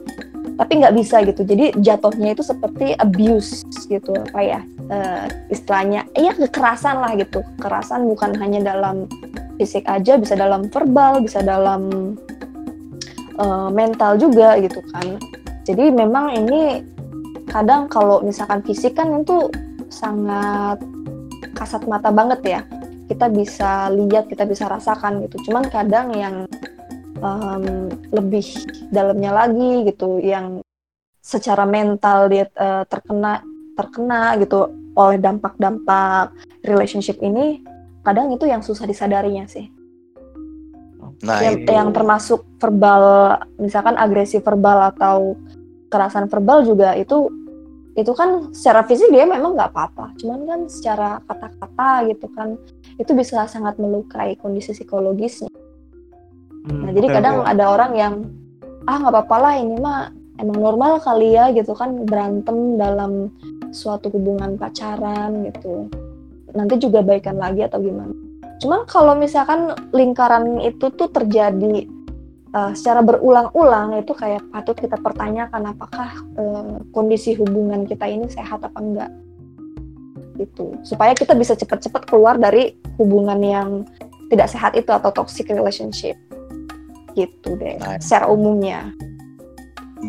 tapi 0.57 0.81
nggak 0.81 0.95
bisa 0.95 1.19
gitu. 1.27 1.43
Jadi 1.43 1.75
jatuhnya 1.83 2.33
itu 2.33 2.41
seperti 2.41 2.95
abuse 2.97 3.67
gitu 3.91 4.15
apa 4.15 4.39
ya 4.39 4.61
eh, 4.89 5.25
istilahnya, 5.53 6.07
ya 6.17 6.33
kekerasan 6.33 6.99
lah 6.99 7.13
gitu. 7.15 7.45
Kekerasan 7.59 8.07
bukan 8.07 8.35
hanya 8.39 8.73
dalam 8.73 9.07
fisik 9.55 9.85
aja 9.85 10.17
bisa 10.17 10.33
dalam 10.33 10.65
verbal 10.67 11.21
bisa 11.21 11.45
dalam 11.45 12.15
eh, 13.37 13.69
mental 13.71 14.17
juga 14.17 14.57
gitu 14.59 14.81
kan. 14.91 15.21
Jadi 15.63 15.93
memang 15.95 16.35
ini 16.35 16.83
kadang 17.47 17.87
kalau 17.87 18.19
misalkan 18.19 18.59
fisik 18.63 18.99
kan 18.99 19.23
itu 19.23 19.47
sangat 19.87 20.81
kasat 21.55 21.85
mata 21.87 22.11
banget 22.11 22.41
ya. 22.43 22.61
Kita 23.07 23.29
bisa 23.29 23.91
lihat 23.91 24.27
kita 24.27 24.43
bisa 24.47 24.67
rasakan 24.67 25.23
gitu. 25.27 25.51
Cuman 25.51 25.67
kadang 25.71 26.11
yang 26.15 26.47
em, 27.23 27.91
lebih 28.11 28.43
dalamnya 28.91 29.31
lagi 29.31 29.87
gitu 29.87 30.19
yang 30.19 30.59
secara 31.23 31.63
mental 31.63 32.27
dia 32.27 32.47
eh, 32.51 32.83
terkena 32.91 33.39
terkena 33.73 34.37
gitu 34.41 34.69
oleh 34.93 35.17
dampak-dampak 35.17 36.33
relationship 36.65 37.17
ini 37.21 37.61
kadang 38.05 38.29
itu 38.35 38.45
yang 38.45 38.61
susah 38.61 38.85
disadarinya 38.85 39.47
sih. 39.49 39.71
Nah, 41.23 41.39
yang, 41.39 41.63
itu. 41.63 41.71
yang 41.71 41.89
termasuk 41.95 42.43
verbal, 42.59 43.35
misalkan 43.55 43.95
agresi 43.95 44.43
verbal 44.43 44.91
atau 44.91 45.39
kekerasan 45.87 46.27
verbal 46.27 46.67
juga 46.67 46.97
itu 46.99 47.31
itu 47.93 48.09
kan 48.17 48.49
secara 48.49 48.81
fisik 48.89 49.13
dia 49.13 49.23
memang 49.23 49.53
nggak 49.53 49.69
apa-apa, 49.69 50.17
cuman 50.17 50.49
kan 50.49 50.61
secara 50.65 51.21
kata-kata 51.29 52.09
gitu 52.09 52.25
kan 52.33 52.57
itu 52.97 53.13
bisa 53.13 53.45
sangat 53.45 53.77
melukai 53.77 54.33
kondisi 54.41 54.73
psikologisnya. 54.73 55.53
Hmm, 56.65 56.89
Nah 56.89 56.91
jadi 56.91 57.07
oke, 57.07 57.15
kadang 57.21 57.35
oke. 57.45 57.49
ada 57.53 57.65
orang 57.69 57.91
yang 57.93 58.13
ah 58.89 58.97
nggak 58.97 59.13
apa-apa 59.13 59.35
lah 59.37 59.53
ini 59.61 59.75
mah 59.77 60.09
emang 60.41 60.57
normal 60.57 60.97
kali 61.05 61.37
ya 61.37 61.53
gitu 61.53 61.77
kan 61.77 62.03
berantem 62.09 62.81
dalam 62.81 63.29
suatu 63.73 64.13
hubungan 64.13 64.55
pacaran 64.55 65.49
gitu. 65.49 65.89
Nanti 66.53 66.77
juga 66.77 67.01
baikan 67.01 67.41
lagi 67.41 67.65
atau 67.65 67.81
gimana. 67.81 68.13
Cuman 68.61 68.85
kalau 68.85 69.17
misalkan 69.17 69.73
lingkaran 69.91 70.61
itu 70.61 70.93
tuh 70.93 71.09
terjadi 71.09 71.89
uh, 72.53 72.71
secara 72.77 73.01
berulang-ulang 73.01 73.99
itu 73.99 74.13
kayak 74.13 74.45
patut 74.53 74.77
kita 74.77 74.95
pertanyakan 75.01 75.73
apakah 75.73 76.09
uh, 76.37 76.79
kondisi 76.93 77.33
hubungan 77.35 77.83
kita 77.89 78.05
ini 78.07 78.29
sehat 78.29 78.61
apa 78.61 78.77
enggak? 78.79 79.11
Gitu. 80.37 80.77
Supaya 80.85 81.17
kita 81.17 81.33
bisa 81.33 81.57
cepat-cepat 81.57 82.07
keluar 82.07 82.37
dari 82.37 82.77
hubungan 83.01 83.41
yang 83.41 83.69
tidak 84.29 84.47
sehat 84.47 84.77
itu 84.77 84.89
atau 84.93 85.09
toxic 85.09 85.49
relationship. 85.49 86.15
Gitu 87.13 87.57
deh 87.57 87.77
Nah. 87.77 88.01
secara 88.01 88.25
umumnya 88.29 88.89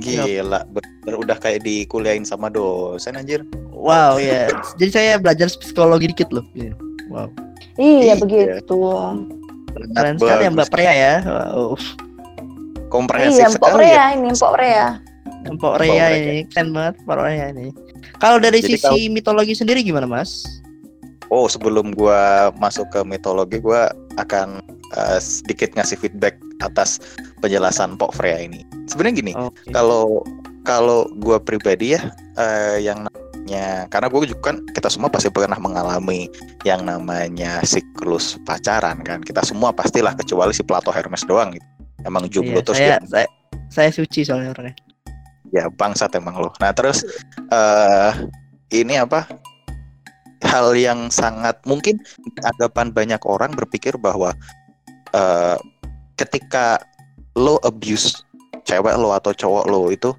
Gila, 0.03 0.67
bener 0.71 1.15
udah 1.15 1.37
kayak 1.39 1.63
dikuliahin 1.63 2.27
sama 2.27 2.51
dosen 2.51 3.15
anjir. 3.15 3.47
Wow 3.71 4.19
ya. 4.19 4.51
Jadi 4.81 4.91
saya 4.91 5.13
belajar 5.21 5.51
psikologi 5.51 6.11
dikit 6.11 6.33
loh. 6.35 6.47
Iya. 6.57 6.75
Wow. 7.13 7.29
iya 7.79 8.15
Iya. 8.15 8.15
begitu 8.17 8.77
Keren 9.95 10.17
sekali 10.19 10.43
ya 10.47 10.51
Mbak 10.51 10.69
Prea 10.71 10.93
ya. 10.95 11.15
Wow. 11.23 11.75
Komprehensif 12.91 13.43
iya 13.43 13.49
Mpok 13.51 13.69
sekali 13.71 13.85
ya. 13.85 13.91
Rea 13.91 14.05
ini 14.15 14.29
Mpok 14.31 14.53
Rea 14.55 14.89
Mpok 15.45 15.75
Rea 15.83 16.07
ini 16.15 16.37
keren 16.49 16.71
banget 16.73 16.95
Mpok 17.05 17.17
Rea 17.21 17.47
ini. 17.53 17.67
Kalau 18.23 18.39
dari 18.39 18.63
Jadi 18.63 18.79
sisi 18.79 19.13
mitologi 19.13 19.53
sendiri 19.53 19.85
gimana 19.85 20.09
Mas? 20.09 20.47
Oh, 21.33 21.51
sebelum 21.51 21.93
gua 21.97 22.53
masuk 22.61 22.87
ke 22.95 23.01
mitologi, 23.03 23.59
gua 23.59 23.91
akan 24.21 24.63
eh, 24.97 25.21
sedikit 25.21 25.75
ngasih 25.75 25.99
feedback 26.01 26.39
atas 26.63 27.03
penjelasan 27.43 27.99
Pok 27.99 28.15
Freya 28.17 28.41
ini. 28.41 28.65
Sebenarnya 28.89 29.15
gini, 29.21 29.33
kalau 29.75 30.23
kalau 30.65 31.05
gua 31.21 31.37
pribadi 31.43 31.99
ya 31.99 32.01
eh, 32.41 32.81
yang 32.87 33.05
namanya 33.05 33.85
karena 33.93 34.09
gue 34.09 34.33
juga 34.33 34.41
kan 34.53 34.57
kita 34.73 34.89
semua 34.89 35.13
pasti 35.13 35.29
pernah 35.29 35.61
mengalami 35.61 36.33
yang 36.65 36.81
namanya 36.89 37.61
siklus 37.61 38.41
pacaran 38.49 39.05
kan. 39.05 39.21
Kita 39.21 39.45
semua 39.45 39.69
pastilah 39.69 40.17
kecuali 40.17 40.57
si 40.57 40.65
Plato 40.65 40.89
Hermes 40.89 41.29
doang 41.29 41.53
gitu. 41.53 41.67
Emang 42.09 42.25
jomblo 42.33 42.61
Iya, 42.61 42.65
terus 42.65 42.79
saya, 42.81 42.97
dia. 43.01 43.09
saya 43.09 43.29
saya 43.69 43.91
suci 43.93 44.25
soalnya 44.25 44.57
orangnya. 44.57 44.77
ya 45.53 45.69
bangsat 45.71 46.17
emang 46.17 46.41
lo. 46.41 46.51
Nah 46.59 46.73
terus 46.73 47.05
eh 47.53 48.11
ini 48.73 48.97
apa? 48.97 49.29
Hal 50.45 50.73
yang 50.77 51.09
sangat 51.09 51.61
mungkin 51.65 52.01
anggapan 52.45 52.93
banyak 52.93 53.21
orang 53.29 53.53
berpikir 53.53 53.97
bahwa 54.01 54.33
eh 55.15 55.57
ketika 56.19 56.83
lo 57.39 57.59
abuse 57.63 58.23
cewek 58.67 58.95
lo 58.99 59.15
atau 59.15 59.31
cowok 59.31 59.65
lo 59.71 59.91
itu 59.91 60.11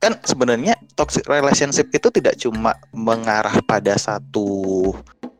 kan 0.00 0.16
sebenarnya 0.24 0.76
toxic 0.96 1.24
relationship 1.24 1.88
itu 1.92 2.08
tidak 2.12 2.36
cuma 2.36 2.76
mengarah 2.92 3.56
pada 3.64 3.96
satu 3.96 4.92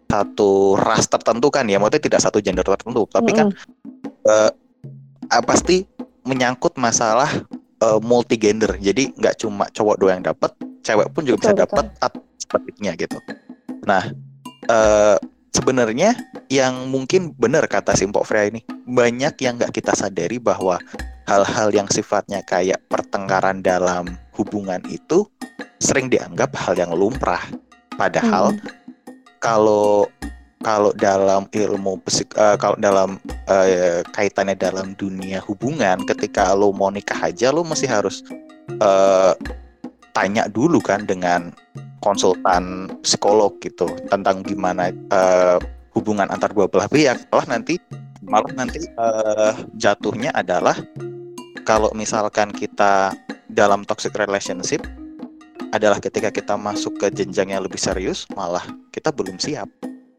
satu 0.09 0.81
ras 0.81 1.05
tertentu 1.09 1.53
kan 1.53 1.69
ya 1.69 1.77
maksudnya 1.77 2.09
tidak 2.09 2.21
satu 2.25 2.39
gender 2.41 2.65
tertentu 2.65 3.05
tapi 3.13 3.37
kan 3.37 3.53
eh, 4.25 4.51
ah, 5.29 5.43
pasti 5.45 5.85
menyangkut 6.27 6.75
masalah 6.77 7.31
uh, 7.81 8.01
multi 8.03 8.37
gender. 8.37 8.75
Jadi 8.77 9.15
nggak 9.17 9.47
cuma 9.47 9.71
cowok 9.71 9.97
doang 10.01 10.21
yang 10.21 10.27
dapat, 10.35 10.51
cewek 10.83 11.09
pun 11.15 11.23
juga 11.25 11.39
Betul, 11.41 11.47
bisa 11.55 11.63
dapat 11.67 11.85
sebaliknya 12.41 12.93
gitu. 12.99 13.19
Nah, 13.87 14.03
eh 14.67 15.17
sebenarnya 15.57 16.13
yang 16.53 16.93
mungkin 16.93 17.33
benar 17.41 17.65
kata 17.65 17.97
Simpok 17.97 18.29
Freya 18.29 18.53
ini 18.53 18.61
banyak 18.85 19.41
yang 19.41 19.57
nggak 19.57 19.73
kita 19.73 19.97
sadari 19.97 20.37
bahwa 20.37 20.77
hal-hal 21.25 21.73
yang 21.73 21.89
sifatnya 21.89 22.45
kayak 22.45 22.79
pertengkaran 22.93 23.65
dalam 23.65 24.21
hubungan 24.37 24.85
itu 24.93 25.25
sering 25.81 26.13
dianggap 26.13 26.53
hal 26.55 26.77
yang 26.77 26.93
lumrah. 26.93 27.43
Padahal 27.97 28.53
kalau 29.41 30.05
kalau 30.65 30.91
dalam 30.97 31.47
ilmu 31.53 32.03
psik, 32.05 32.35
eh, 32.37 32.57
kalau 32.61 32.77
dalam 32.77 33.17
eh, 33.49 34.03
kaitannya 34.13 34.59
dalam 34.59 34.93
dunia 34.99 35.41
hubungan, 35.47 36.05
ketika 36.05 36.53
lo 36.53 36.75
mau 36.75 36.93
nikah 36.93 37.33
aja 37.33 37.49
lo 37.55 37.65
mesti 37.65 37.89
harus 37.89 38.21
eh, 38.69 39.33
tanya 40.13 40.49
dulu 40.49 40.81
kan 40.81 41.05
dengan 41.05 41.53
konsultan 42.01 42.91
psikolog 43.01 43.57
gitu 43.63 43.89
tentang 44.09 44.45
gimana 44.45 44.93
eh, 44.93 45.59
hubungan 45.97 46.29
antar 46.29 46.53
dua 46.53 46.69
belah 46.69 46.89
pihak. 46.91 47.29
Malah 47.33 47.47
nanti 47.59 47.81
malah 48.25 48.53
nanti 48.53 48.85
eh, 48.85 49.53
jatuhnya 49.79 50.33
adalah 50.37 50.77
kalau 51.65 51.91
misalkan 51.97 52.53
kita 52.53 53.15
dalam 53.51 53.83
toxic 53.87 54.13
relationship 54.15 54.85
adalah 55.75 55.99
ketika 55.99 56.31
kita 56.31 56.55
masuk 56.55 56.95
ke 57.01 57.11
jenjang 57.11 57.51
yang 57.53 57.63
lebih 57.65 57.81
serius 57.81 58.29
malah 58.37 58.63
kita 58.93 59.11
belum 59.11 59.41
siap. 59.41 59.67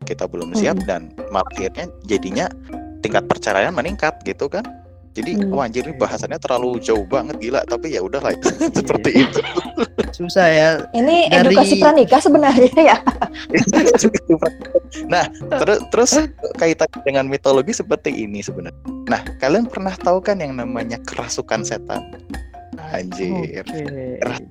Kita 0.08 0.24
belum 0.24 0.56
siap 0.56 0.88
dan 0.88 1.12
malah 1.36 1.48
akhirnya 1.52 1.92
jadinya 2.08 2.48
tingkat 3.04 3.28
perceraian 3.28 3.76
meningkat 3.76 4.16
gitu 4.24 4.48
kan. 4.48 4.64
Jadi 5.18 5.34
Hmm. 5.34 5.50
wah 5.50 5.66
anjir 5.66 5.82
ini 5.82 5.98
bahasannya 5.98 6.38
terlalu 6.38 6.78
jauh 6.80 7.04
banget 7.04 7.42
gila. 7.42 7.66
Tapi 7.66 7.98
ya 7.98 8.06
udahlah 8.06 8.38
seperti 8.78 9.26
itu 9.28 9.42
Susah 10.12 10.48
ya. 10.50 10.70
Ini 10.92 11.30
Dari- 11.30 11.54
edukasi 11.54 11.78
pranikah 11.78 12.20
sebenarnya 12.20 12.74
ya. 12.78 12.98
nah 15.12 15.28
terus 15.62 15.80
terus 15.94 16.12
kaitan 16.58 16.88
dengan 17.06 17.28
mitologi 17.28 17.76
seperti 17.76 18.26
ini 18.26 18.42
sebenarnya 18.42 18.78
nah 19.08 19.22
kalian 19.40 19.68
pernah 19.68 19.94
tahu 19.94 20.24
kan 20.24 20.40
yang 20.40 20.56
namanya 20.56 20.98
kerasukan 21.06 21.64
setan 21.64 22.02
anjir 22.92 23.64
Keras- 23.68 24.48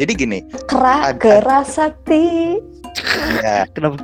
jadi 0.00 0.12
gini 0.16 0.38
Kera, 0.64 1.12
Ada- 1.12 1.20
gerak 1.20 1.64
sakti. 1.68 2.56
ya 3.44 3.68
Kenapa? 3.76 4.00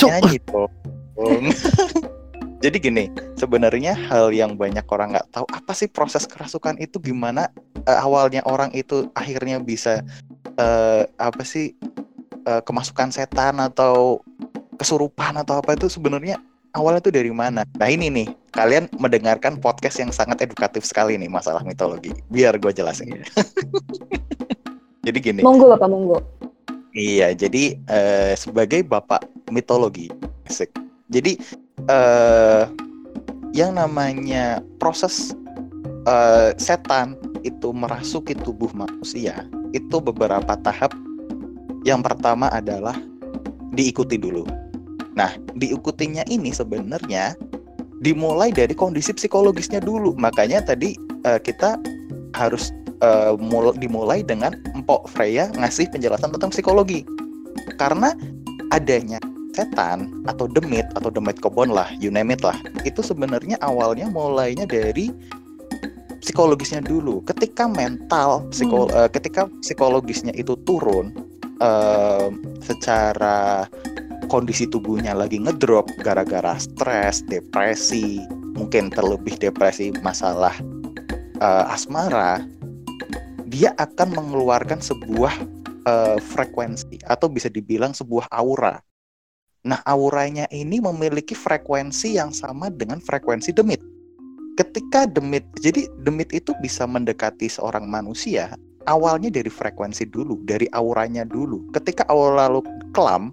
nyanyi 0.00 0.38
dong 0.46 0.70
jadi 2.64 2.80
gini 2.80 3.04
sebenarnya 3.36 3.92
hal 4.08 4.32
yang 4.32 4.56
banyak 4.56 4.88
orang 4.88 5.12
nggak 5.12 5.28
tahu 5.36 5.44
apa 5.52 5.76
sih 5.76 5.84
proses 5.84 6.24
kerasukan 6.24 6.80
itu? 6.80 6.96
Gimana 6.96 7.52
eh, 7.84 7.98
awalnya 8.00 8.40
orang 8.48 8.72
itu 8.72 9.12
akhirnya 9.12 9.60
bisa 9.60 10.00
eh, 10.56 11.04
apa 11.20 11.44
sih 11.44 11.76
eh, 12.48 12.62
kemasukan 12.64 13.12
setan 13.12 13.60
atau 13.60 14.24
kesurupan 14.80 15.36
atau 15.44 15.60
apa 15.60 15.76
itu 15.76 15.92
sebenarnya 15.92 16.40
awalnya 16.72 17.04
itu 17.04 17.12
dari 17.12 17.28
mana? 17.28 17.68
Nah 17.76 17.88
ini 17.92 18.08
nih 18.08 18.32
kalian 18.56 18.88
mendengarkan 18.96 19.60
podcast 19.60 20.00
yang 20.00 20.08
sangat 20.08 20.40
edukatif 20.40 20.88
sekali 20.88 21.20
nih 21.20 21.28
masalah 21.28 21.60
mitologi. 21.68 22.16
Biar 22.32 22.56
gue 22.56 22.72
jelasin. 22.72 23.12
Jadi 25.04 25.18
gini. 25.20 25.40
Monggo 25.44 25.68
Bapak, 25.68 25.88
monggo. 25.92 26.16
Iya, 26.94 27.34
jadi 27.34 27.74
eh, 27.90 28.38
sebagai 28.38 28.86
bapak 28.86 29.26
mitologi, 29.50 30.14
asik. 30.46 30.70
Jadi 31.10 31.42
eh 31.90 32.64
yang 33.54 33.78
namanya 33.78 34.58
proses 34.82 35.30
eh, 36.08 36.50
setan 36.58 37.14
itu 37.46 37.70
merasuki 37.70 38.34
tubuh 38.34 38.70
manusia 38.74 39.46
itu 39.76 40.00
beberapa 40.02 40.56
tahap. 40.64 40.94
Yang 41.84 42.00
pertama 42.08 42.48
adalah 42.48 42.96
diikuti 43.76 44.16
dulu. 44.16 44.48
Nah, 45.14 45.30
diikutinya 45.54 46.24
ini 46.26 46.50
sebenarnya 46.50 47.36
dimulai 48.00 48.50
dari 48.50 48.72
kondisi 48.72 49.12
psikologisnya 49.12 49.84
dulu. 49.84 50.16
Makanya 50.16 50.64
tadi 50.64 50.96
eh, 51.26 51.40
kita 51.42 51.78
harus 52.34 52.74
mul- 53.36 53.76
dimulai 53.76 54.24
dengan 54.24 54.56
Empok 54.72 55.12
Freya 55.12 55.52
ngasih 55.60 55.92
penjelasan 55.92 56.32
tentang 56.32 56.48
psikologi. 56.48 57.04
Karena 57.76 58.16
adanya 58.72 59.20
setan 59.54 60.26
atau 60.26 60.50
demit 60.50 60.84
atau 60.98 61.08
demit 61.08 61.38
kebon 61.38 61.70
lah, 61.70 61.86
you 62.02 62.10
name 62.10 62.34
it 62.34 62.42
lah. 62.42 62.58
Itu 62.82 63.00
sebenarnya 63.00 63.56
awalnya 63.62 64.10
mulainya 64.10 64.66
dari 64.66 65.14
psikologisnya 66.18 66.82
dulu. 66.82 67.22
Ketika 67.28 67.70
mental, 67.70 68.48
psiko, 68.50 68.90
eh, 68.90 69.06
ketika 69.12 69.46
psikologisnya 69.62 70.34
itu 70.34 70.58
turun 70.66 71.14
eh, 71.62 72.28
secara 72.64 73.70
kondisi 74.26 74.66
tubuhnya 74.66 75.14
lagi 75.14 75.38
ngedrop 75.38 75.86
gara-gara 76.02 76.58
stres, 76.58 77.22
depresi, 77.28 78.18
mungkin 78.56 78.90
terlebih 78.90 79.36
depresi 79.38 79.94
masalah 80.00 80.56
eh, 81.38 81.64
asmara, 81.70 82.42
dia 83.46 83.76
akan 83.78 84.16
mengeluarkan 84.16 84.80
sebuah 84.82 85.34
eh, 85.86 86.18
frekuensi 86.18 87.04
atau 87.06 87.28
bisa 87.28 87.52
dibilang 87.52 87.92
sebuah 87.92 88.26
aura. 88.32 88.80
Nah, 89.64 89.80
auranya 89.88 90.44
ini 90.52 90.76
memiliki 90.76 91.32
frekuensi 91.32 92.20
yang 92.20 92.36
sama 92.36 92.68
dengan 92.68 93.00
frekuensi 93.00 93.48
demit. 93.48 93.80
Ketika 94.60 95.08
demit, 95.08 95.42
jadi 95.64 95.88
demit 96.04 96.30
itu 96.36 96.52
bisa 96.60 96.84
mendekati 96.84 97.48
seorang 97.48 97.88
manusia, 97.88 98.54
awalnya 98.84 99.32
dari 99.32 99.48
frekuensi 99.48 100.04
dulu, 100.04 100.44
dari 100.44 100.68
auranya 100.76 101.24
dulu. 101.24 101.64
Ketika 101.72 102.04
aura 102.12 102.46
lo 102.52 102.60
kelam, 102.92 103.32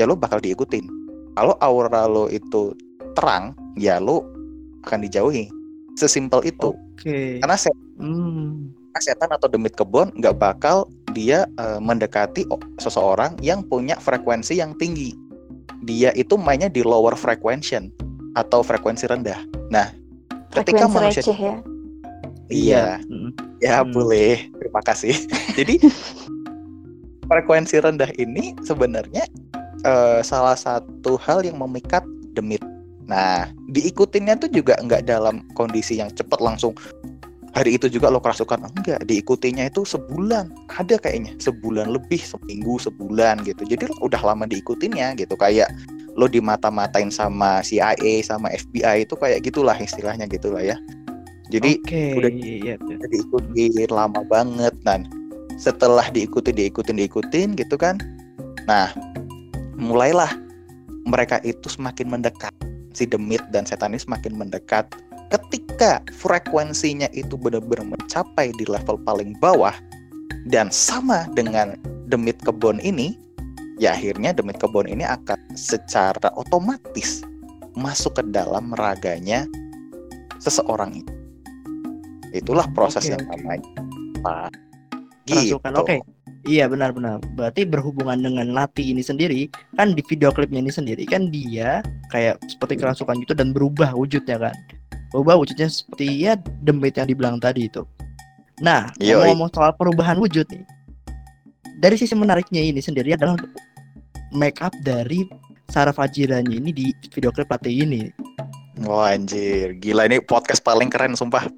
ya 0.00 0.08
lo 0.08 0.16
bakal 0.16 0.40
diikutin. 0.40 0.88
Kalau 1.36 1.54
aura 1.60 2.08
lo 2.08 2.32
itu 2.32 2.72
terang, 3.12 3.52
ya 3.76 4.00
lo 4.00 4.24
akan 4.88 5.04
dijauhi. 5.04 5.52
Sesimpel 6.00 6.40
itu. 6.48 6.72
Oke. 6.72 7.38
Karena 7.44 7.56
se- 7.56 7.84
Hmm. 8.00 8.72
setan 8.96 9.28
atau 9.28 9.44
demit 9.44 9.76
kebon 9.76 10.08
nggak 10.16 10.40
bakal 10.40 10.88
dia 11.12 11.44
eh, 11.60 11.80
mendekati 11.80 12.48
seseorang 12.80 13.36
yang 13.44 13.60
punya 13.60 13.92
frekuensi 14.00 14.56
yang 14.56 14.72
tinggi. 14.80 15.12
Dia 15.86 16.10
itu 16.18 16.34
mainnya 16.34 16.66
di 16.66 16.82
lower 16.82 17.14
frequency 17.14 17.78
atau 18.34 18.60
frekuensi 18.60 19.06
rendah. 19.08 19.38
Nah, 19.72 19.94
ketika 20.52 20.84
Frekuensi 20.84 20.96
manusia 20.98 21.22
receh 21.24 21.38
ya. 21.38 21.54
iya, 22.52 22.86
Mm. 23.08 23.30
ya 23.62 23.76
Hmm. 23.80 23.90
boleh. 23.94 24.50
Terima 24.60 24.82
kasih. 24.84 25.14
Jadi 25.58 25.80
frekuensi 27.26 27.80
rendah 27.80 28.10
ini 28.18 28.54
sebenarnya 28.62 29.24
eh, 29.86 30.20
salah 30.26 30.58
satu 30.58 31.16
hal 31.22 31.46
yang 31.46 31.58
memikat 31.62 32.02
demit. 32.34 32.62
Nah, 33.06 33.46
diikutinnya 33.70 34.34
tuh 34.34 34.50
juga 34.50 34.74
nggak 34.82 35.06
dalam 35.06 35.46
kondisi 35.54 36.02
yang 36.02 36.10
cepat 36.10 36.42
langsung 36.42 36.74
hari 37.56 37.80
itu 37.80 37.88
juga 37.88 38.12
lo 38.12 38.20
kerasukan? 38.20 38.68
Enggak 38.76 39.00
diikutinya 39.08 39.64
itu 39.64 39.88
sebulan. 39.88 40.52
Ada 40.68 41.00
kayaknya 41.00 41.32
sebulan 41.40 41.88
lebih 41.88 42.20
seminggu 42.20 42.76
sebulan 42.76 43.40
gitu. 43.48 43.64
Jadi 43.64 43.88
lo 43.88 43.96
udah 44.04 44.20
lama 44.20 44.44
diikutinnya 44.44 45.16
gitu. 45.16 45.32
Kayak 45.40 45.72
lo 46.12 46.28
dimata-matain 46.28 47.08
sama 47.08 47.64
CIA 47.64 48.20
sama 48.20 48.52
FBI 48.52 49.08
itu 49.08 49.16
kayak 49.16 49.40
gitulah 49.40 49.76
istilahnya 49.80 50.28
gitulah 50.28 50.60
ya. 50.60 50.76
Jadi 51.48 51.80
Oke, 51.80 52.04
udah 52.20 52.30
iya, 52.30 52.54
iya. 52.60 52.74
udah 52.76 53.08
diikuti 53.08 53.64
lama 53.88 54.20
banget. 54.28 54.76
Dan 54.84 55.08
setelah 55.56 56.12
diikuti 56.12 56.52
diikutin 56.52 57.00
diikutin 57.00 57.56
gitu 57.56 57.80
kan. 57.80 57.96
Nah 58.68 58.92
mulailah 59.80 60.28
mereka 61.08 61.40
itu 61.40 61.72
semakin 61.72 62.20
mendekat. 62.20 62.52
Si 62.92 63.04
demit 63.04 63.44
dan 63.52 63.68
setan 63.68 63.92
ini 63.92 64.00
semakin 64.00 64.36
mendekat 64.40 64.88
ketika 65.30 66.00
frekuensinya 66.14 67.10
itu 67.12 67.34
benar-benar 67.34 67.98
mencapai 67.98 68.54
di 68.56 68.64
level 68.66 68.98
paling 69.02 69.34
bawah 69.42 69.74
dan 70.46 70.70
sama 70.70 71.26
dengan 71.34 71.74
demit 72.06 72.38
kebon 72.46 72.78
ini 72.82 73.18
ya 73.82 73.92
akhirnya 73.92 74.30
demit 74.30 74.56
kebon 74.62 74.86
ini 74.86 75.02
akan 75.02 75.38
secara 75.58 76.30
otomatis 76.38 77.26
masuk 77.76 78.16
ke 78.16 78.24
dalam 78.32 78.72
raganya 78.78 79.44
seseorang 80.38 81.02
itu 81.02 81.12
itulah 82.34 82.68
proses 82.76 83.08
yang 83.08 83.22
oke. 83.24 83.32
namanya 83.32 83.64
gitu. 85.26 85.58
Oke. 85.60 85.98
Iya 86.46 86.70
benar-benar. 86.70 87.18
Berarti 87.34 87.66
berhubungan 87.66 88.22
dengan 88.22 88.54
Lati 88.54 88.94
ini 88.94 89.02
sendiri, 89.02 89.50
kan 89.74 89.98
di 89.98 90.02
video 90.06 90.30
klipnya 90.30 90.62
ini 90.62 90.70
sendiri 90.70 91.02
kan 91.02 91.26
dia 91.26 91.82
kayak 92.14 92.38
seperti 92.46 92.78
kerasukan 92.78 93.18
gitu 93.26 93.34
dan 93.34 93.50
berubah 93.50 93.90
wujudnya 93.98 94.38
kan. 94.38 94.54
Berubah 95.14 95.38
wujudnya 95.38 95.70
seperti 95.70 96.26
ya 96.26 96.34
demit 96.64 96.98
yang 96.98 97.08
dibilang 97.08 97.36
tadi 97.38 97.70
itu. 97.70 97.86
Nah, 98.64 98.88
ngomong-ngomong 98.96 99.52
soal 99.52 99.72
perubahan 99.76 100.16
wujud 100.16 100.48
nih. 100.48 100.64
Dari 101.76 101.96
sisi 102.00 102.16
menariknya 102.16 102.64
ini 102.64 102.80
sendiri 102.80 103.12
adalah 103.12 103.36
make 104.32 104.64
up 104.64 104.72
dari 104.80 105.28
Sarah 105.68 105.92
Fajiranya 105.92 106.56
ini 106.56 106.72
di 106.72 106.86
video 107.12 107.28
klip 107.34 107.52
Lati 107.52 107.68
ini. 107.68 108.08
Wah 108.84 109.12
anjir, 109.12 109.76
gila 109.76 110.08
ini 110.08 110.20
podcast 110.24 110.64
paling 110.64 110.88
keren 110.88 111.16
sumpah. 111.16 111.48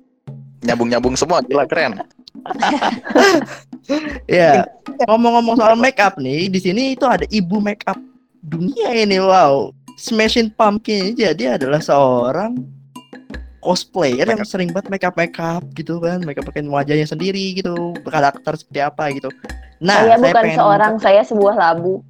nyambung-nyambung 0.58 1.14
semua 1.14 1.38
gila 1.46 1.70
keren. 1.70 2.02
Ya, 4.28 4.68
ngomong-ngomong 5.08 5.56
soal 5.56 5.72
make 5.80 5.96
up 5.96 6.20
nih, 6.20 6.52
di 6.52 6.60
sini 6.60 6.92
itu 6.92 7.08
ada 7.08 7.24
ibu 7.32 7.56
make 7.56 7.80
up 7.88 7.96
dunia 8.44 8.92
ini. 8.92 9.16
Wow, 9.16 9.72
Smashing 9.96 10.52
Pumpkin 10.52 11.16
jadi 11.16 11.56
adalah 11.56 11.80
seorang 11.80 12.60
cosplayer 13.68 14.24
yang 14.24 14.40
sering 14.42 14.72
banget 14.72 14.88
make 14.88 15.04
up 15.04 15.12
make 15.12 15.36
up 15.36 15.60
gitu 15.76 16.00
kan, 16.00 16.24
make 16.24 16.40
up 16.40 16.48
pakai 16.48 16.64
wajahnya 16.64 17.04
sendiri 17.04 17.52
gitu, 17.52 17.76
karakter 18.02 18.56
seperti 18.56 18.80
apa 18.80 19.12
gitu. 19.12 19.28
Nah, 19.78 20.08
saya 20.08 20.16
bukan 20.16 20.32
pengen- 20.40 20.56
seorang, 20.56 20.92
saya 20.96 21.20
sebuah 21.20 21.52
labu. 21.52 22.00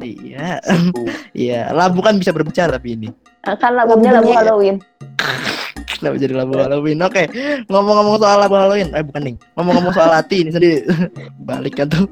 Iya, 0.00 0.58
iya. 1.36 1.70
Labu 1.70 2.00
kan 2.00 2.16
bisa 2.16 2.32
berbicara 2.32 2.74
tapi 2.74 2.96
ini. 2.96 3.08
Eh, 3.44 3.54
Kan 3.54 3.76
labunya 3.76 4.10
labu 4.10 4.32
Labunya- 4.32 4.38
Halloween. 4.40 4.76
Kenapa 6.00 6.16
jadi 6.16 6.34
labu 6.34 6.52
Halloween? 6.56 6.98
Oke, 6.98 7.22
ngomong-ngomong 7.68 8.16
soal 8.18 8.38
labu 8.40 8.54
Halloween, 8.56 8.88
eh 8.90 9.04
bukan 9.04 9.22
nih. 9.22 9.34
Ngomong-ngomong 9.54 9.92
soal 9.92 10.10
hati 10.10 10.42
ini 10.42 10.50
sendiri, 10.50 10.76
balik 11.46 11.78
kan 11.78 11.86
tuh. 11.86 12.08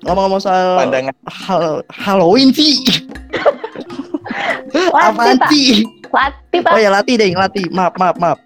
ngomong-ngomong 0.00 0.38
soal 0.38 0.78
Pandangan 0.78 1.14
hal 1.26 1.64
Halloween 1.90 2.54
sih. 2.54 2.78
Lati, 4.82 5.64
Pak. 6.04 6.10
Lati, 6.10 6.56
Pak. 6.58 6.72
Oh 6.72 6.78
ya 6.78 6.90
Lati 6.90 7.12
deh, 7.14 7.28
Lati. 7.30 7.62
Maaf, 7.68 7.94
maaf, 7.94 8.16
maaf. 8.16 8.38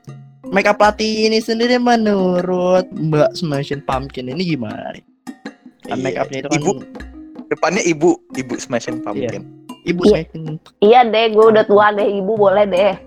Makeup 0.47 0.77
Lati 0.77 1.27
ini 1.27 1.39
sendiri 1.39 1.79
menurut 1.79 2.85
Mbak 2.91 3.35
Smashing 3.35 3.83
Pumpkin 3.83 4.29
ini 4.29 4.45
gimana 4.47 4.93
nih? 4.93 5.05
Kan 5.85 5.97
Iya. 5.97 6.03
make 6.03 6.17
upnya 6.17 6.39
itu 6.39 6.49
kan 6.49 6.57
Ibu. 6.57 6.71
depannya 7.47 7.83
ibu, 7.83 8.11
ibu 8.35 8.55
Smashing 8.57 9.01
Pumpkin. 9.01 9.43
Ibu 9.85 10.01
Iya. 10.03 10.11
Smashing. 10.23 10.45
Iya 10.81 11.01
deh, 11.05 11.25
gue 11.31 11.45
udah 11.47 11.65
tua 11.65 11.87
deh, 11.91 12.09
ibu 12.09 12.33
boleh 12.35 12.65
deh. 12.67 12.95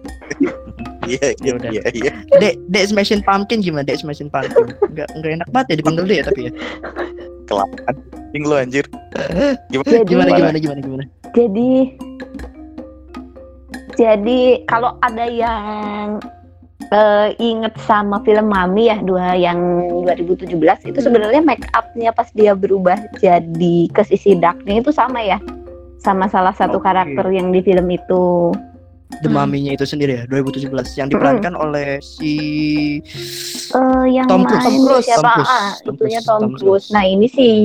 Iya, 1.08 1.24
Ya 1.24 1.32
iya, 1.40 1.52
udah. 1.56 1.70
iya, 1.72 1.82
iya. 1.96 2.12
Dek, 2.36 2.60
Dek 2.68 2.84
Smashing 2.92 3.24
Pumpkin 3.24 3.64
gimana? 3.64 3.80
Dek 3.82 3.96
Smashing 3.98 4.28
Pumpkin. 4.28 4.76
Enggak 4.84 5.08
enggak 5.16 5.32
enak 5.40 5.48
banget 5.50 5.68
ya 5.72 5.76
dipanggil 5.80 6.04
dia 6.04 6.20
tapi 6.22 6.42
ya. 6.44 6.52
Kelamaan. 7.48 7.96
Ting 8.36 8.44
lo 8.44 8.60
anjir. 8.60 8.84
Gimana? 9.72 9.88
Jadi- 9.88 10.04
Gimana 10.04 10.30
gimana 10.36 10.58
gimana 10.60 10.80
gimana? 10.84 11.04
Jadi 11.32 11.70
jadi 13.98 14.64
kalau 14.70 14.96
ada 15.02 15.26
yang 15.26 16.22
eh, 16.94 17.34
inget 17.42 17.74
sama 17.84 18.22
film 18.24 18.54
Mami 18.54 18.88
ya 18.88 19.02
dua 19.02 19.34
yang 19.36 19.58
2017 20.06 20.54
itu 20.88 21.00
sebenarnya 21.02 21.42
make 21.42 21.66
upnya 21.74 22.14
pas 22.14 22.30
dia 22.32 22.54
berubah 22.54 22.96
jadi 23.18 23.90
ke 23.92 24.02
sisi 24.06 24.38
darknya 24.38 24.80
itu 24.80 24.94
sama 24.94 25.20
ya 25.20 25.42
sama 25.98 26.30
salah 26.30 26.54
satu 26.54 26.78
Oke. 26.80 26.86
karakter 26.88 27.26
yang 27.34 27.50
di 27.52 27.60
film 27.66 27.90
itu 27.90 28.54
The 29.24 29.32
Mummy-nya 29.32 29.80
itu 29.80 29.88
sendiri 29.88 30.20
ya 30.20 30.24
2017 30.28 30.68
yang 31.00 31.08
diperankan 31.08 31.56
oleh 31.56 31.98
si 32.04 32.36
Eh, 33.68 34.06
yang 34.12 34.28
Tom 34.28 34.44
Cruise. 34.44 34.64
Tom 34.64 34.78
Cruise. 34.84 35.06
siapa 35.08 35.24
Tom 35.24 35.32
Cruise. 35.32 35.52
ah 35.52 35.72
itunya. 35.84 36.20
Tom, 36.24 36.40
Tom 36.44 36.52
Cruise. 36.56 36.88
Nah 36.92 37.04
ini 37.08 37.28
sih 37.28 37.56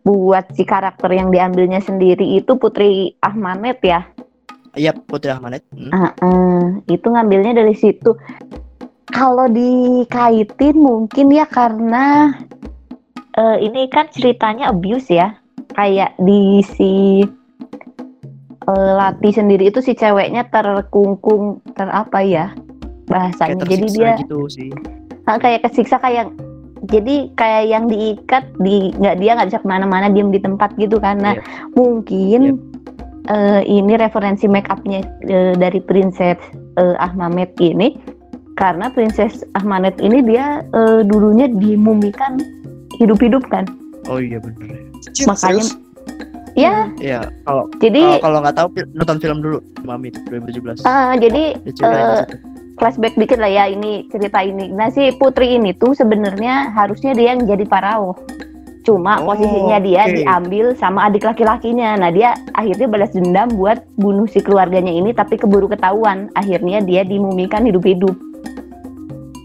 buat 0.00 0.48
si 0.56 0.64
karakter 0.64 1.12
yang 1.12 1.28
diambilnya 1.28 1.80
sendiri 1.80 2.24
itu 2.36 2.56
Putri 2.56 3.16
Ahmanet 3.20 3.80
ya. 3.84 4.00
Iya 4.78 4.94
Putri 4.94 5.34
Ahmanet. 5.34 5.66
Hmm. 5.74 5.90
Ah, 5.90 6.10
eh, 6.14 6.94
itu 6.94 7.06
ngambilnya 7.10 7.58
dari 7.58 7.74
situ. 7.74 8.14
Kalau 9.10 9.50
dikaitin 9.50 10.78
mungkin 10.78 11.34
ya 11.34 11.46
karena 11.50 12.30
eh, 13.34 13.56
ini 13.66 13.90
kan 13.90 14.06
ceritanya 14.14 14.70
abuse 14.70 15.10
ya. 15.10 15.34
Kayak 15.74 16.14
di 16.22 16.62
si 16.62 17.24
eh, 18.70 18.92
Lati 18.94 19.30
sendiri 19.34 19.74
itu 19.74 19.82
si 19.82 19.98
ceweknya 19.98 20.46
terkungkung 20.54 21.58
ter 21.74 21.90
apa 21.90 22.22
ya 22.22 22.54
bahasanya. 23.10 23.58
Kayak 23.66 23.70
Jadi 23.74 23.86
dia 23.90 24.12
gitu 24.22 24.46
sih. 24.46 24.70
Ah, 25.26 25.38
kayak 25.38 25.66
kesiksa 25.66 25.98
kayak 25.98 26.30
jadi 26.88 27.28
kayak 27.36 27.64
yang 27.68 27.84
diikat 27.92 28.44
di 28.62 28.94
nggak 28.96 29.20
dia 29.20 29.36
nggak 29.36 29.48
bisa 29.52 29.60
ke 29.60 29.68
mana-mana 29.68 30.08
diem 30.08 30.32
di 30.32 30.40
tempat 30.40 30.72
gitu 30.80 30.96
karena 30.96 31.36
Iya. 31.36 31.44
mungkin 31.76 32.69
eh, 33.30 33.62
ini 33.64 33.94
referensi 33.94 34.44
make 34.44 34.68
upnya 34.68 35.00
eh, 35.24 35.54
dari 35.54 35.78
Princess 35.80 36.36
eh, 36.76 36.94
Ahmamet 36.98 37.54
ini 37.58 37.94
karena 38.54 38.90
Princess 38.90 39.40
Ahmanet 39.54 39.96
ini 40.02 40.20
dia 40.20 40.60
eh, 40.66 41.00
dulunya 41.06 41.48
dimumikan 41.48 42.36
hidup-hidup 42.98 43.46
kan 43.48 43.64
Oh 44.08 44.18
iya 44.18 44.36
bener. 44.36 44.76
makanya 45.24 45.64
ya 46.58 46.90
Iya, 46.98 47.20
kalau 47.46 47.70
jadi 47.78 48.18
kalau 48.18 48.42
nggak 48.42 48.56
tahu 48.58 48.68
nonton 48.92 49.16
film 49.22 49.38
dulu 49.40 49.58
Mami 49.86 50.10
itu 50.10 50.18
2017. 50.28 50.82
ah, 50.84 51.14
jadi 51.16 51.56
eh, 51.56 51.70
situ. 51.72 52.36
flashback 52.76 53.14
dikit 53.14 53.38
lah 53.38 53.48
ya 53.48 53.64
ini 53.68 54.08
cerita 54.08 54.40
ini. 54.40 54.72
Nah 54.72 54.90
si 54.90 55.12
putri 55.14 55.56
ini 55.56 55.76
tuh 55.76 55.92
sebenarnya 55.94 56.72
harusnya 56.74 57.12
dia 57.12 57.32
yang 57.36 57.44
jadi 57.46 57.64
farao. 57.64 58.16
Cuma 58.90 59.22
Oh, 59.22 59.30
posisinya 59.30 59.78
dia 59.78 60.02
oke. 60.02 60.14
diambil 60.18 60.66
sama 60.74 61.06
adik 61.06 61.22
laki-lakinya. 61.22 61.94
Nah 61.94 62.10
dia 62.10 62.34
akhirnya 62.50 62.90
balas 62.90 63.14
dendam 63.14 63.46
buat 63.54 63.78
bunuh 63.94 64.26
si 64.26 64.42
keluarganya 64.42 64.90
ini 64.90 65.14
tapi 65.14 65.38
keburu 65.38 65.70
ketahuan. 65.70 66.26
Akhirnya 66.34 66.82
dia 66.82 67.06
dimumikan 67.06 67.62
hidup-hidup. 67.62 68.18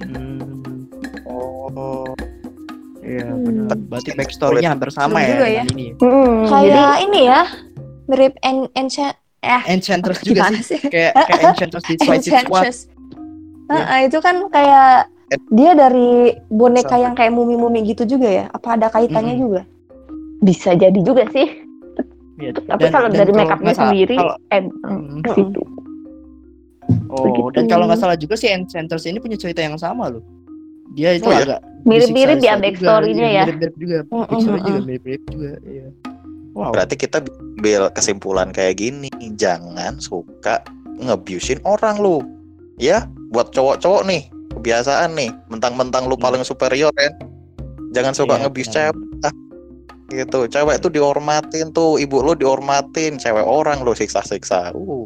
Hmm, 0.02 0.90
Oh, 1.30 2.10
iya 3.06 3.30
Hmm. 3.30 3.46
benar. 3.46 3.78
Berarti 3.86 4.10
backstory-nya 4.18 4.74
hampir 4.74 4.90
sama 4.90 5.22
ya 5.22 5.38
juga 5.38 5.46
dengan 5.46 5.68
ini. 5.70 5.86
Hmm, 6.02 6.50
Kayak 6.50 6.66
jadi 6.66 6.82
ini 7.06 7.22
ya, 7.22 7.42
mirip 8.10 8.34
en 8.42 8.58
enchant 8.74 9.14
eh 9.46 9.62
Enchantress 9.70 10.26
juga 10.26 10.50
gimana 10.50 10.58
sih. 10.66 10.82
sih? 10.82 10.90
Kayak 10.90 11.14
kayak 11.22 11.42
Enchantress 11.54 11.86
di 11.86 11.96
Suicide 12.02 12.42
Squad. 12.42 12.66
Heeh, 13.66 14.00
itu 14.10 14.18
kan 14.18 14.42
kayak 14.50 15.06
dia 15.50 15.72
dari 15.74 16.32
boneka 16.48 16.96
yang 16.96 17.14
kayak 17.14 17.34
mumi-mumi 17.34 17.82
gitu 17.84 18.06
juga 18.06 18.28
ya? 18.28 18.46
Apa 18.50 18.78
ada 18.78 18.88
kaitannya 18.90 19.36
Mm-mm. 19.36 19.46
juga? 19.46 19.62
bisa 20.36 20.76
jadi 20.76 21.00
juga 21.02 21.26
sih. 21.32 21.48
Iya, 22.38 22.52
Tapi 22.54 22.86
dan- 22.86 22.94
kalau 22.94 23.08
dan 23.10 23.18
dari 23.18 23.32
kalau 23.32 23.40
make 23.40 23.50
upnya 23.50 23.64
nggak 23.64 23.74
salah- 23.74 23.90
sendiri, 23.90 24.16
kalau- 24.20 24.38
eh, 24.52 24.62
Hmm. 24.84 25.22
ke 25.24 25.30
situ. 25.34 25.62
Oh, 27.10 27.24
Begitu. 27.24 27.50
dan 27.56 27.66
kalau 27.66 27.84
nggak 27.90 27.98
salah 27.98 28.14
juga 28.14 28.36
si 28.38 28.46
Enchantress 28.46 29.08
ini 29.08 29.18
punya 29.18 29.40
cerita 29.40 29.64
yang 29.64 29.74
sama 29.76 30.12
loh. 30.12 30.22
Dia 30.94 31.18
itu 31.18 31.26
Oh, 31.26 31.34
ya? 31.34 31.42
agak 31.42 31.60
Mirip-mirip 31.82 32.38
ya 32.40 32.58
backstory-nya 32.58 33.26
iya, 33.26 33.42
ya. 33.42 33.44
Mirip-mirip 33.48 33.76
juga. 33.76 33.98
Backstory 34.06 34.60
juga 34.60 34.80
mirip-mirip 34.84 35.24
juga. 35.32 35.52
Iya. 35.64 35.88
Wow. 36.54 36.72
berarti 36.72 36.96
kita 36.96 37.18
ambil 37.20 37.82
kesimpulan 37.92 38.48
kayak 38.50 38.80
gini, 38.80 39.10
jangan 39.34 40.00
suka 40.00 40.64
ngebusin 40.96 41.60
orang 41.64 42.00
lu. 42.00 42.24
Ya, 42.76 43.12
buat 43.30 43.52
cowok-cowok 43.52 44.08
nih, 44.08 44.30
kebiasaan 44.66 45.14
nih, 45.14 45.30
mentang-mentang 45.46 46.10
lu 46.10 46.18
paling 46.18 46.42
superior 46.42 46.90
kan. 46.98 47.14
Jangan 47.94 48.18
suka 48.18 48.42
Iya, 48.42 48.50
ngebis 48.50 48.68
cewek. 48.74 48.98
Ah, 49.22 49.34
gitu. 50.10 50.50
Cewek 50.50 50.82
tuh 50.82 50.90
dihormatin 50.90 51.70
tuh, 51.70 52.02
ibu 52.02 52.26
lu 52.26 52.34
dihormatin, 52.34 53.22
cewek 53.22 53.46
orang 53.46 53.86
lu 53.86 53.94
siksa-siksa. 53.94 54.74
Uh. 54.74 55.06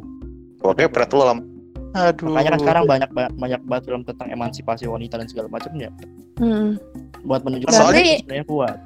Oke, 0.64 0.88
pret 0.88 1.12
lu 1.12 1.28
lam. 1.28 1.44
Aduh. 1.92 2.32
Makanya 2.32 2.56
kan 2.56 2.60
sekarang 2.64 2.84
banyak 2.88 3.10
banyak, 3.12 3.34
banyak 3.36 3.62
banget 3.68 3.84
film 3.92 4.02
tentang 4.08 4.32
emansipasi 4.32 4.88
wanita 4.88 5.20
dan 5.20 5.28
segala 5.28 5.50
macamnya 5.52 5.90
Hmm. 6.40 6.80
buat 7.28 7.44
menunjukkan 7.44 7.76
Soalnya- 7.76 8.00
wanita 8.00 8.22
sebenarnya 8.24 8.46
kuat. 8.48 8.78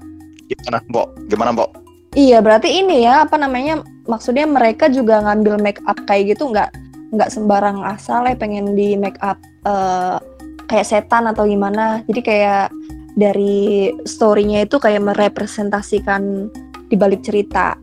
gimana, 0.49 0.77
Mbok? 0.89 1.07
Gimana, 1.29 1.49
Mbok? 1.53 1.69
Iya, 2.13 2.37
berarti 2.41 2.69
ini 2.81 3.05
ya 3.05 3.29
apa 3.29 3.37
namanya? 3.37 3.85
Maksudnya 4.09 4.49
mereka 4.49 4.89
juga 4.89 5.21
ngambil 5.21 5.61
make 5.61 5.81
up 5.85 6.01
kayak 6.09 6.33
gitu 6.33 6.49
nggak 6.49 6.73
nggak 7.13 7.29
sembarang 7.29 7.85
asal 7.85 8.25
ya 8.25 8.33
pengen 8.33 8.73
di 8.73 8.97
make 8.97 9.21
up 9.21 9.37
eh, 9.69 10.17
kayak 10.65 10.87
setan 10.87 11.27
atau 11.27 11.43
gimana. 11.43 12.01
Jadi 12.07 12.21
kayak 12.21 12.71
dari 13.13 13.93
story-nya 14.03 14.65
itu 14.65 14.81
kayak 14.81 15.03
merepresentasikan 15.03 16.49
di 16.89 16.95
balik 16.97 17.21
cerita 17.21 17.77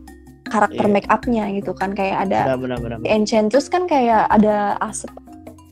karakter 0.51 0.83
Iya. 0.83 0.91
make 0.91 1.07
up-nya 1.07 1.47
gitu 1.55 1.71
kan 1.71 1.95
kayak 1.95 2.27
ada 2.27 2.51
Benar 2.51 2.59
benar 2.59 2.77
benar. 2.83 2.97
di 2.99 3.07
Enchantress 3.07 3.71
kan 3.71 3.87
kayak 3.87 4.27
ada 4.27 4.75
asap 4.83 5.11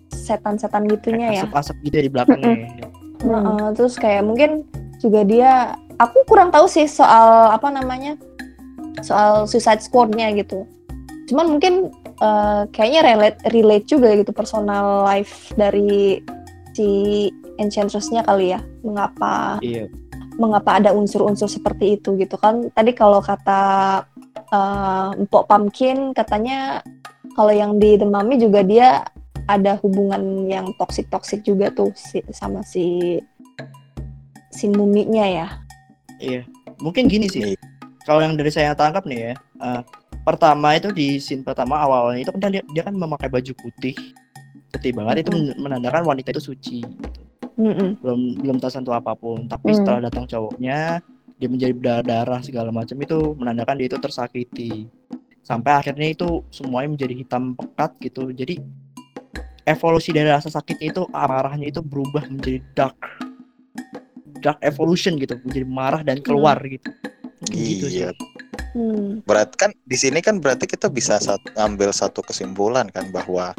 setan-setan 0.10 0.88
gitunya 0.88 1.36
ya. 1.36 1.43
Asap-asap 1.43 1.76
gitu 1.84 1.95
ya 2.00 2.04
di 2.08 2.12
belakangnya. 2.12 2.56
Heeh, 3.19 3.65
terus 3.76 4.00
kayak 4.00 4.24
mungkin 4.24 4.63
juga 5.04 5.28
dia 5.28 5.52
aku 6.00 6.24
kurang 6.24 6.50
tahu 6.50 6.72
sih 6.72 6.88
soal 6.88 7.52
apa 7.52 7.67
namanya 7.67 8.15
soal 9.04 9.43
Suicide 9.43 9.84
Squad-nya 9.84 10.32
gitu. 10.39 10.63
Cuman 11.28 11.60
mungkin 11.60 11.91
eh, 12.19 12.62
kayaknya 12.72 13.02
relate 13.04 13.39
relate 13.52 13.86
juga 13.86 14.15
gitu 14.15 14.32
personal 14.32 15.04
life 15.04 15.52
dari 15.56 16.24
si 16.73 16.89
Enchantress-nya 17.58 18.23
kali 18.23 18.55
ya. 18.55 18.60
Mengapa 18.82 19.60
Iya. 19.60 19.88
mengapa 20.39 20.79
ada 20.79 20.95
unsur-unsur 20.95 21.51
seperti 21.51 21.99
itu 21.99 22.15
gitu 22.15 22.39
kan. 22.39 22.71
Tadi 22.71 22.95
kalau 22.95 23.19
kata 23.19 23.62
eh, 24.49 25.19
Empok 25.19 25.51
Pumpkin 25.51 26.15
katanya 26.15 26.79
kalau 27.36 27.51
yang 27.51 27.75
di 27.75 27.99
The 27.99 28.08
Mummy 28.08 28.39
juga 28.39 28.63
dia 28.63 29.03
ada 29.49 29.75
hubungan 29.82 30.47
yang 30.47 30.71
toksik-toksik 30.79 31.43
juga 31.43 31.73
tuh 31.73 31.91
si, 31.97 32.21
sama 32.32 32.63
si 32.63 33.17
si 34.53 34.65
muminya 34.71 35.25
ya. 35.27 35.47
Iya. 36.19 36.47
Mungkin 36.79 37.12
gini 37.12 37.27
sih. 37.27 37.55
Kalau 38.08 38.23
yang 38.23 38.39
dari 38.39 38.49
saya 38.49 38.71
tangkap 38.73 39.03
nih 39.05 39.19
ya. 39.19 39.34
eh, 39.60 39.82
pertama 40.23 40.75
itu 40.77 40.93
di 40.93 41.17
scene 41.19 41.41
pertama 41.43 41.79
awalnya 41.84 42.23
itu 42.23 42.32
kan 42.32 42.51
dia, 42.53 42.63
dia 42.71 42.84
kan 42.86 42.93
memakai 42.93 43.27
baju 43.27 43.51
putih 43.55 43.95
putih 44.69 44.93
banget 44.93 45.25
itu 45.25 45.32
men- 45.34 45.58
menandakan 45.58 46.05
wanita 46.05 46.29
itu 46.32 46.41
suci 46.53 46.79
Mm-mm. 47.60 47.99
belum 47.99 48.39
belum 48.39 48.58
tersentuh 48.63 48.95
apa 48.95 49.12
pun. 49.19 49.43
Tapi 49.43 49.75
Hmm. 49.75 49.77
setelah 49.84 49.99
datang 50.08 50.23
cowoknya 50.23 51.03
dia 51.36 51.49
menjadi 51.51 51.73
berdarah 51.75 52.39
segala 52.39 52.71
macam 52.71 52.95
itu 52.95 53.36
menandakan 53.36 53.75
dia 53.75 53.88
itu 53.91 53.99
tersakiti. 53.99 54.88
Sampai 55.43 55.75
akhirnya 55.75 56.08
itu 56.08 56.39
semuanya 56.55 56.95
menjadi 56.95 57.13
hitam 57.19 57.60
pekat 57.60 57.91
gitu. 57.99 58.32
Jadi 58.32 58.63
evolusi 59.67 60.15
dari 60.15 60.32
rasa 60.32 60.47
sakitnya 60.47 60.88
itu 60.95 61.03
amarahnya 61.12 61.67
itu 61.67 61.84
berubah 61.84 62.32
menjadi 62.32 62.63
dark 62.71 62.95
dark 64.39 64.60
evolution 64.63 65.19
gitu. 65.19 65.36
Menjadi 65.43 65.67
marah 65.67 66.01
dan 66.08 66.23
keluar 66.23 66.55
gitu 66.63 66.88
gitu 67.47 67.88
sih 67.88 68.04
Iya. 68.04 68.12
Hmm. 68.75 69.25
Berarti 69.25 69.56
kan 69.58 69.71
di 69.89 69.97
sini 69.97 70.21
kan 70.21 70.38
berarti 70.38 70.69
kita 70.69 70.93
bisa 70.93 71.17
sat- 71.17 71.41
ngambil 71.58 71.89
satu 71.89 72.21
kesimpulan 72.21 72.86
kan 72.93 73.10
bahwa 73.10 73.58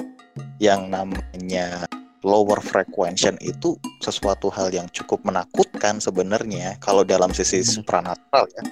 yang 0.63 0.87
namanya 0.87 1.89
lower 2.23 2.61
frequency 2.61 3.33
itu 3.43 3.75
sesuatu 4.05 4.53
hal 4.53 4.71
yang 4.71 4.87
cukup 4.93 5.19
menakutkan 5.25 5.99
sebenarnya 5.99 6.77
kalau 6.79 7.03
dalam 7.03 7.33
sisi 7.35 7.65
supranatural 7.65 8.47
ya. 8.55 8.63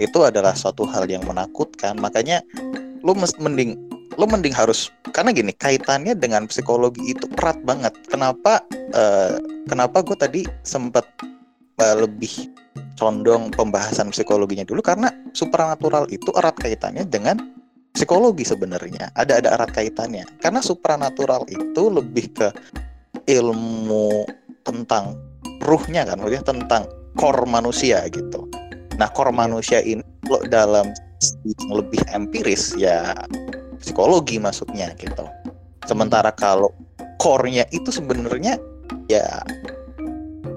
Itu 0.00 0.26
adalah 0.26 0.58
suatu 0.58 0.82
hal 0.88 1.06
yang 1.06 1.22
menakutkan. 1.22 1.94
Makanya 2.00 2.42
lu 3.04 3.14
mending 3.14 3.78
lu 4.14 4.26
mending 4.30 4.54
harus 4.54 4.90
karena 5.10 5.30
gini 5.34 5.50
kaitannya 5.54 6.14
dengan 6.18 6.50
psikologi 6.50 7.14
itu 7.14 7.30
erat 7.38 7.60
banget. 7.62 7.94
Kenapa 8.10 8.58
eh, 8.90 9.38
kenapa 9.70 10.02
gue 10.02 10.16
tadi 10.18 10.42
sempat 10.66 11.06
eh, 11.80 11.96
lebih 11.98 12.52
condong 12.94 13.50
pembahasan 13.50 14.14
psikologinya 14.14 14.62
dulu 14.62 14.78
karena 14.82 15.10
supranatural 15.34 16.06
itu 16.10 16.30
erat 16.38 16.54
kaitannya 16.58 17.06
dengan 17.06 17.38
psikologi 17.94 18.46
sebenarnya. 18.46 19.14
Ada 19.14 19.42
ada 19.42 19.48
erat 19.58 19.70
kaitannya. 19.74 20.26
Karena 20.42 20.60
supranatural 20.62 21.46
itu 21.50 21.82
lebih 21.90 22.30
ke 22.34 22.48
ilmu 23.30 24.26
tentang 24.66 25.16
ruhnya 25.64 26.04
kan 26.04 26.20
maksudnya 26.20 26.44
tentang 26.44 26.82
core 27.16 27.46
manusia 27.46 28.04
gitu. 28.10 28.46
Nah 29.00 29.08
core 29.14 29.32
manusia 29.32 29.80
ini 29.80 30.02
kalau 30.26 30.44
dalam 30.50 30.86
yang 31.46 31.72
lebih 31.72 32.00
empiris 32.12 32.76
ya 32.76 33.14
psikologi 33.80 34.36
masuknya 34.36 34.92
gitu. 35.00 35.24
Sementara 35.84 36.32
kalau 36.32 36.72
core-nya 37.20 37.64
itu 37.72 37.88
sebenarnya 37.92 38.56
ya 39.08 39.44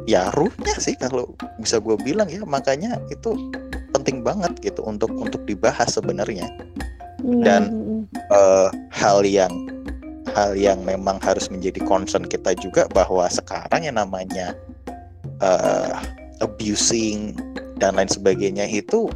ya 0.07 0.31
ruhnya 0.33 0.73
sih 0.79 0.95
kalau 0.95 1.35
bisa 1.59 1.77
gue 1.83 1.99
bilang 2.01 2.31
ya. 2.31 2.41
Makanya 2.47 2.97
itu 3.11 3.35
penting 3.91 4.23
banget 4.23 4.55
gitu 4.63 4.81
untuk 4.87 5.11
untuk 5.13 5.43
dibahas 5.43 5.91
sebenarnya. 5.93 6.47
Dan 7.21 7.69
eh, 8.31 8.69
hal 8.95 9.27
yang 9.27 9.51
hal 10.31 10.55
yang 10.55 10.79
memang 10.87 11.19
harus 11.19 11.51
menjadi 11.51 11.83
concern 11.83 12.23
kita 12.23 12.55
juga 12.55 12.87
bahwa 12.89 13.27
sekarang 13.27 13.83
yang 13.83 13.99
namanya 13.99 14.55
eh, 15.43 15.93
abusing 16.39 17.35
dan 17.77 17.99
lain 17.99 18.09
sebagainya 18.09 18.65
itu 18.69 19.11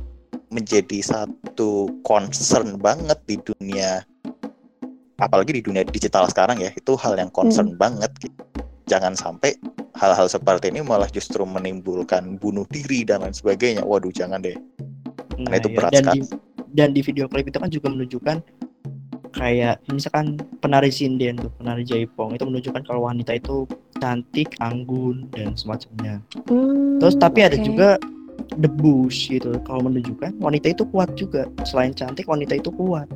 menjadi 0.52 1.00
satu 1.00 1.88
concern 2.04 2.76
banget 2.76 3.18
di 3.24 3.40
dunia 3.40 4.04
apalagi 5.22 5.62
di 5.62 5.64
dunia 5.64 5.86
digital 5.88 6.28
sekarang 6.28 6.60
ya. 6.60 6.74
Itu 6.76 7.00
hal 7.00 7.16
yang 7.16 7.32
concern 7.32 7.80
banget 7.80 8.12
gitu. 8.20 8.44
Jangan 8.92 9.16
sampai 9.16 9.56
hal-hal 9.96 10.28
seperti 10.28 10.68
ini 10.68 10.84
malah 10.84 11.08
justru 11.08 11.48
menimbulkan 11.48 12.36
bunuh 12.36 12.68
diri 12.68 13.08
dan 13.08 13.24
lain 13.24 13.32
sebagainya. 13.32 13.88
Waduh 13.88 14.12
jangan 14.12 14.44
deh. 14.44 14.60
Karena 15.48 15.56
itu 15.56 15.70
iya. 15.72 15.78
berat 15.80 15.92
dan 15.96 16.04
sekali. 16.04 16.20
di 16.20 16.22
dan 16.76 16.90
di 16.92 17.02
video 17.04 17.26
klip 17.32 17.48
itu 17.48 17.58
kan 17.60 17.72
juga 17.72 17.88
menunjukkan 17.88 18.38
kayak 19.32 19.80
misalkan 19.88 20.36
penari 20.60 20.92
sinden 20.92 21.40
tuh 21.40 21.52
penari 21.56 21.88
jaipong 21.88 22.36
itu 22.36 22.44
menunjukkan 22.44 22.84
kalau 22.84 23.08
wanita 23.08 23.40
itu 23.40 23.64
cantik 24.04 24.60
anggun 24.60 25.32
dan 25.32 25.56
semacamnya. 25.56 26.20
Hmm, 26.52 27.00
terus 27.00 27.16
tapi 27.16 27.48
ada 27.48 27.56
oke. 27.56 27.64
juga 27.64 27.90
the 28.60 28.68
bush 28.68 29.32
gitu. 29.32 29.56
Kalau 29.64 29.88
menunjukkan 29.88 30.36
wanita 30.44 30.76
itu 30.76 30.84
kuat 30.92 31.16
juga. 31.16 31.48
Selain 31.64 31.96
cantik 31.96 32.28
wanita 32.28 32.60
itu 32.60 32.74
kuat 32.76 33.08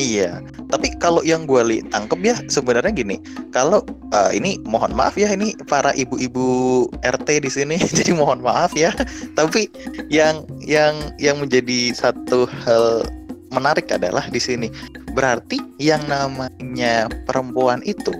Iya, 0.00 0.40
tapi 0.72 0.96
kalau 0.96 1.20
yang 1.20 1.44
gue 1.44 1.60
li 1.60 1.84
tangkep 1.92 2.20
ya 2.24 2.40
sebenarnya 2.48 2.88
gini, 2.88 3.20
kalau 3.52 3.84
eh, 4.16 4.32
ini 4.32 4.56
mohon 4.64 4.96
maaf 4.96 5.12
ya 5.20 5.28
ini 5.28 5.52
para 5.68 5.92
ibu-ibu 5.92 6.88
RT 7.04 7.44
di 7.44 7.50
sini, 7.52 7.76
jadi 8.00 8.16
mohon 8.16 8.40
maaf 8.40 8.72
ya. 8.72 8.96
Tapi 9.36 9.68
yang 10.08 10.48
yang 10.64 10.96
yang 11.20 11.36
menjadi 11.36 11.92
satu 11.92 12.48
hal 12.64 13.04
menarik 13.52 13.92
adalah 13.92 14.24
di 14.32 14.40
sini 14.40 14.72
berarti 15.12 15.60
yang 15.76 16.00
namanya 16.08 17.10
perempuan 17.28 17.84
itu 17.84 18.14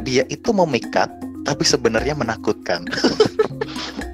dia 0.00 0.24
itu 0.32 0.54
memikat 0.56 1.12
tapi 1.44 1.66
sebenarnya 1.68 2.16
menakutkan. 2.16 2.88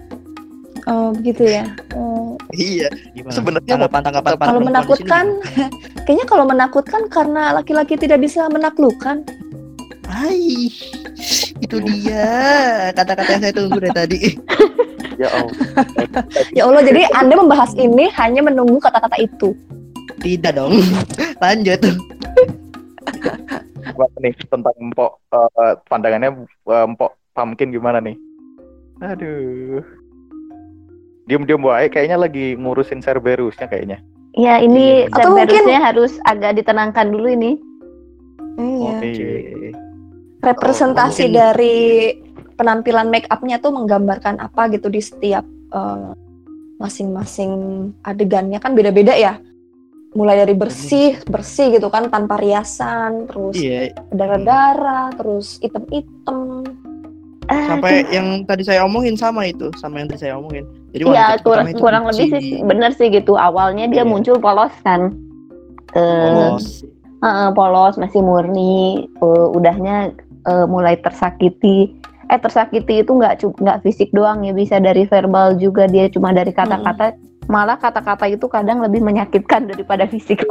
Oh 0.86 1.10
begitu 1.10 1.42
ya. 1.50 1.66
Oh, 1.98 2.38
iya, 2.54 2.86
Gimana? 3.10 3.34
sebenarnya 3.34 3.74
tanggapan-tanggapan 3.74 4.34
kalau 4.38 4.62
menakutkan, 4.62 5.26
kayaknya 6.06 6.26
kalau 6.30 6.44
menakutkan 6.46 7.02
karena 7.10 7.50
laki-laki 7.58 7.98
tidak 7.98 8.22
bisa 8.22 8.46
menaklukkan. 8.46 9.26
Hai, 10.06 10.70
itu 11.58 11.76
dia 11.82 12.30
kata-kata 12.94 13.30
yang 13.34 13.42
saya 13.42 13.54
tunggu 13.58 13.82
dari 13.82 13.90
tadi. 13.98 14.20
ya 15.22 15.28
Allah. 15.34 15.54
Ya 16.54 16.62
Allah, 16.70 16.82
jadi 16.86 17.02
Anda 17.18 17.34
membahas 17.34 17.74
ini 17.74 18.06
hanya 18.14 18.46
menunggu 18.46 18.78
kata-kata 18.78 19.18
itu. 19.18 19.58
Tidak 20.22 20.54
dong. 20.54 20.78
Lanjut. 21.42 21.82
Buat 23.90 24.10
nih 24.22 24.38
tentang 24.46 24.76
empok 24.78 25.18
eh, 25.34 25.74
pandangannya 25.90 26.46
eh, 26.46 26.84
empok 26.86 27.10
pumpkin 27.34 27.74
gimana 27.74 27.98
nih? 27.98 28.14
Aduh. 29.02 30.05
Diam-diam 31.26 31.58
baik 31.58 31.98
kayaknya 31.98 32.18
lagi 32.22 32.54
ngurusin 32.54 33.02
Cerberusnya 33.02 33.66
kayaknya. 33.66 33.98
Ya 34.38 34.62
ini 34.62 35.10
Atau 35.10 35.34
Cerberusnya 35.34 35.82
harus 35.82 36.22
agak 36.22 36.62
ditenangkan 36.62 37.10
dulu 37.10 37.26
ini. 37.34 37.58
Iya. 38.56 38.94
Oke. 39.02 39.34
Representasi 40.40 41.26
mungkin- 41.26 41.34
dari 41.34 41.76
penampilan 42.54 43.10
make 43.10 43.26
upnya 43.28 43.58
tuh 43.58 43.74
menggambarkan 43.74 44.38
apa 44.38 44.70
gitu 44.70 44.86
di 44.88 45.02
setiap 45.02 45.42
eh, 45.66 46.10
masing-masing 46.78 47.52
adegannya 48.06 48.62
kan 48.62 48.78
beda-beda 48.78 49.18
ya. 49.18 49.42
Mulai 50.14 50.46
dari 50.46 50.54
bersih, 50.56 51.20
bersih 51.28 51.76
gitu 51.76 51.92
kan 51.92 52.08
tanpa 52.08 52.40
riasan, 52.40 53.28
terus 53.28 53.60
Iya, 53.60 53.92
darah-darah, 54.14 55.12
terus 55.12 55.60
item-item. 55.60 56.64
Sampai 57.48 58.06
yang 58.10 58.42
tadi 58.46 58.62
saya 58.66 58.82
omongin 58.82 59.14
sama 59.14 59.46
itu, 59.46 59.70
sama 59.78 60.02
yang 60.02 60.08
tadi 60.10 60.26
saya 60.26 60.34
omongin. 60.38 60.66
Jadi 60.90 61.02
wanita 61.06 61.34
kurang 61.46 61.66
itu 61.70 61.78
kurang 61.78 62.04
lebih 62.10 62.26
sih 62.34 62.62
bener 62.64 62.90
sih 62.94 63.08
gitu. 63.12 63.38
Awalnya 63.38 63.86
dia 63.90 64.02
Iya. 64.02 64.10
muncul 64.10 64.36
polos 64.42 64.74
kan. 64.82 65.14
Eh, 65.94 66.02
polos. 66.02 66.82
Heeh, 67.22 67.48
polos 67.54 67.94
masih 67.96 68.20
murni 68.20 69.06
eh, 69.08 69.46
udahnya 69.54 70.10
eh, 70.46 70.66
mulai 70.66 70.98
tersakiti 70.98 71.94
eh 72.26 72.40
tersakiti 72.42 73.06
itu 73.06 73.12
nggak 73.14 73.38
nggak 73.62 73.78
fisik 73.86 74.10
doang 74.10 74.42
ya 74.42 74.50
bisa 74.50 74.82
dari 74.82 75.06
verbal 75.06 75.54
juga 75.62 75.86
dia 75.86 76.10
cuma 76.10 76.34
dari 76.34 76.50
kata-kata 76.50 77.14
malah 77.46 77.78
kata-kata 77.78 78.26
itu 78.26 78.50
kadang 78.50 78.82
lebih 78.82 78.98
menyakitkan 78.98 79.70
daripada 79.70 80.10
fisik 80.10 80.42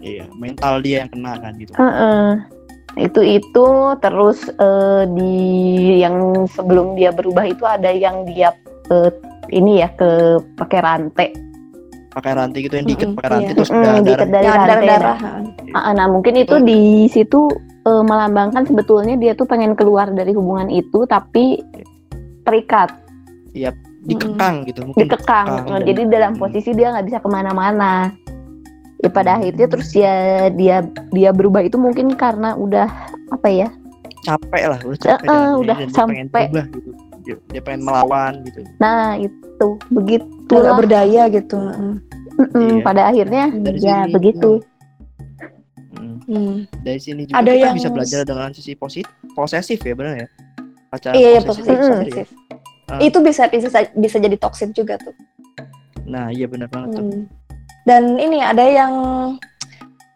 Iya, 0.00 0.24
mental 0.32 0.80
dia 0.80 1.04
yang 1.04 1.12
kena 1.12 1.36
kan 1.36 1.52
gitu. 1.60 1.76
Heeh. 1.76 2.40
Itu 2.98 3.20
itu 3.22 3.66
terus 4.02 4.50
eh, 4.50 5.02
di 5.14 5.34
yang 6.00 6.16
sebelum 6.50 6.98
dia 6.98 7.14
berubah 7.14 7.46
itu 7.46 7.62
ada 7.62 7.90
yang 7.90 8.26
dia 8.26 8.50
eh, 8.90 9.10
ini 9.50 9.82
ya 9.82 9.88
ke 9.94 10.10
pakai 10.58 10.80
rantai 10.82 11.28
Pakai 12.10 12.34
rantai 12.34 12.66
gitu 12.66 12.74
yang 12.74 12.86
diikat 12.90 13.06
Mm-mm, 13.06 13.18
pakai 13.22 13.30
rantai 13.30 13.46
iya. 13.46 13.54
terus 13.54 13.70
Mm, 13.70 13.82
darah 13.86 14.02
diikat 14.02 14.28
dari 14.28 14.42
Yang 14.42 14.56
rantai 14.58 14.66
darah-darah. 14.66 15.16
Ah, 15.70 15.92
Nah, 15.94 16.06
mungkin 16.10 16.34
itu 16.34 16.56
di 16.58 16.80
situ 17.06 17.40
eh, 17.86 18.02
melambangkan 18.02 18.66
sebetulnya 18.66 19.14
dia 19.14 19.32
tuh 19.38 19.46
pengen 19.46 19.78
keluar 19.78 20.10
dari 20.10 20.34
hubungan 20.34 20.66
itu 20.66 21.06
tapi 21.06 21.62
terikat, 22.42 22.90
dikekang 24.02 24.66
gitu, 24.66 24.80
mungkin 24.82 25.06
dikekang. 25.06 25.46
Nah, 25.46 25.64
dan- 25.70 25.86
Jadi 25.86 26.02
dalam 26.08 26.32
Hmm. 26.34 26.40
posisi 26.40 26.70
dia 26.74 26.90
nggak 26.90 27.06
bisa 27.06 27.18
ke 27.22 27.28
mana-mana. 27.30 28.10
Ya 29.00 29.08
pada 29.08 29.40
akhirnya 29.40 29.66
terus 29.66 29.88
ya 29.92 30.12
dia 30.52 30.84
dia 31.08 31.30
berubah 31.32 31.64
itu 31.64 31.80
mungkin 31.80 32.12
karena 32.14 32.52
udah 32.54 32.86
apa 33.32 33.48
ya? 33.48 33.68
capek 34.20 34.62
lah, 34.68 34.80
udah 34.84 35.00
capek 35.00 35.24
eh, 35.24 35.32
dengan 35.32 35.56
udah 35.56 35.76
diri 35.80 35.80
dan 35.80 35.88
dia 35.88 35.96
pengen 36.04 36.26
sampai- 36.28 36.48
berubah 36.52 36.66
gitu. 36.68 36.90
Dia, 37.20 37.34
dia 37.48 37.62
pengen 37.62 37.82
melawan 37.84 38.32
gitu. 38.44 38.60
Nah 38.76 39.16
itu 39.16 39.66
begitu. 39.88 40.52
Nggak 40.52 40.76
berdaya 40.76 41.22
gitu. 41.28 41.58
Iya. 42.52 42.80
Pada 42.80 43.02
akhirnya 43.08 43.44
Dari 43.48 43.80
ya 43.80 44.04
sini, 44.04 44.12
begitu. 44.12 44.50
Hmm. 45.96 46.16
Hmm. 46.24 46.56
Dari 46.80 47.00
sini 47.00 47.24
juga 47.24 47.40
Ada 47.40 47.50
kita 47.50 47.60
yang- 47.64 47.76
bisa 47.76 47.88
belajar 47.88 48.20
dengan 48.24 48.48
sisi 48.52 48.72
positif, 48.76 49.08
posesif 49.32 49.80
ya 49.80 49.94
benar 49.96 50.14
ya. 50.16 50.28
Pacar 50.88 51.12
Iya, 51.16 51.28
iya, 51.30 51.40
posesif, 51.40 51.68
posesif, 51.70 51.80
sorry 51.80 51.96
ya. 51.96 52.04
posesif. 52.04 52.28
Ah. 52.90 52.98
Itu 53.00 53.18
bisa 53.20 53.42
bisa 53.46 53.68
bisa 53.90 54.16
jadi 54.18 54.36
toksik 54.36 54.70
juga 54.72 55.00
tuh. 55.00 55.14
Nah, 56.04 56.28
iya 56.28 56.44
benar 56.44 56.68
banget 56.68 56.98
tuh. 56.98 57.24
Dan 57.84 58.20
ini 58.20 58.44
ada 58.44 58.62
yang 58.64 58.92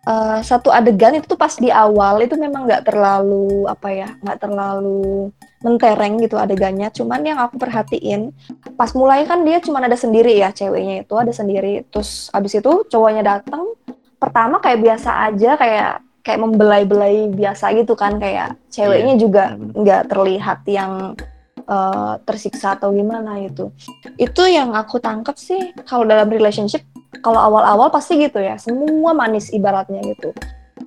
eh, 0.04 0.38
satu 0.44 0.68
adegan 0.68 1.16
itu 1.16 1.24
tuh 1.24 1.40
pas 1.40 1.54
di 1.56 1.72
awal 1.72 2.24
itu 2.24 2.36
memang 2.36 2.68
nggak 2.68 2.84
terlalu 2.84 3.64
apa 3.64 3.88
ya 3.88 4.08
nggak 4.20 4.38
terlalu 4.40 5.32
mentereng 5.64 6.20
gitu 6.20 6.36
adegannya. 6.36 6.92
Cuman 6.92 7.24
yang 7.24 7.40
aku 7.40 7.56
perhatiin 7.56 8.30
pas 8.76 8.92
mulai 8.92 9.24
kan 9.24 9.40
dia 9.48 9.58
cuma 9.64 9.80
ada 9.80 9.96
sendiri 9.96 10.36
ya 10.36 10.52
ceweknya 10.52 11.08
itu 11.08 11.14
ada 11.16 11.32
sendiri. 11.32 11.88
Terus 11.88 12.28
abis 12.36 12.60
itu 12.60 12.84
cowoknya 12.92 13.24
datang 13.24 13.72
pertama 14.20 14.60
kayak 14.60 14.80
biasa 14.84 15.32
aja 15.32 15.56
kayak 15.56 15.92
kayak 16.24 16.40
membelai-belai 16.40 17.32
biasa 17.32 17.72
gitu 17.72 17.96
kan. 17.96 18.20
Kayak 18.20 18.60
ceweknya 18.68 19.16
juga 19.16 19.56
nggak 19.56 20.12
terlihat 20.12 20.60
yang 20.68 21.16
eh, 21.64 22.14
tersiksa 22.24 22.76
atau 22.76 22.92
gimana 22.92 23.40
gitu. 23.44 23.72
Itu 24.20 24.44
yang 24.48 24.72
aku 24.76 25.00
tangkap 25.00 25.36
sih 25.40 25.72
kalau 25.88 26.04
dalam 26.04 26.28
relationship 26.28 26.84
kalau 27.24 27.40
awal-awal 27.40 27.88
pasti 27.92 28.20
gitu 28.20 28.40
ya. 28.40 28.58
Semua 28.60 29.12
manis 29.16 29.52
ibaratnya 29.52 30.02
gitu. 30.04 30.34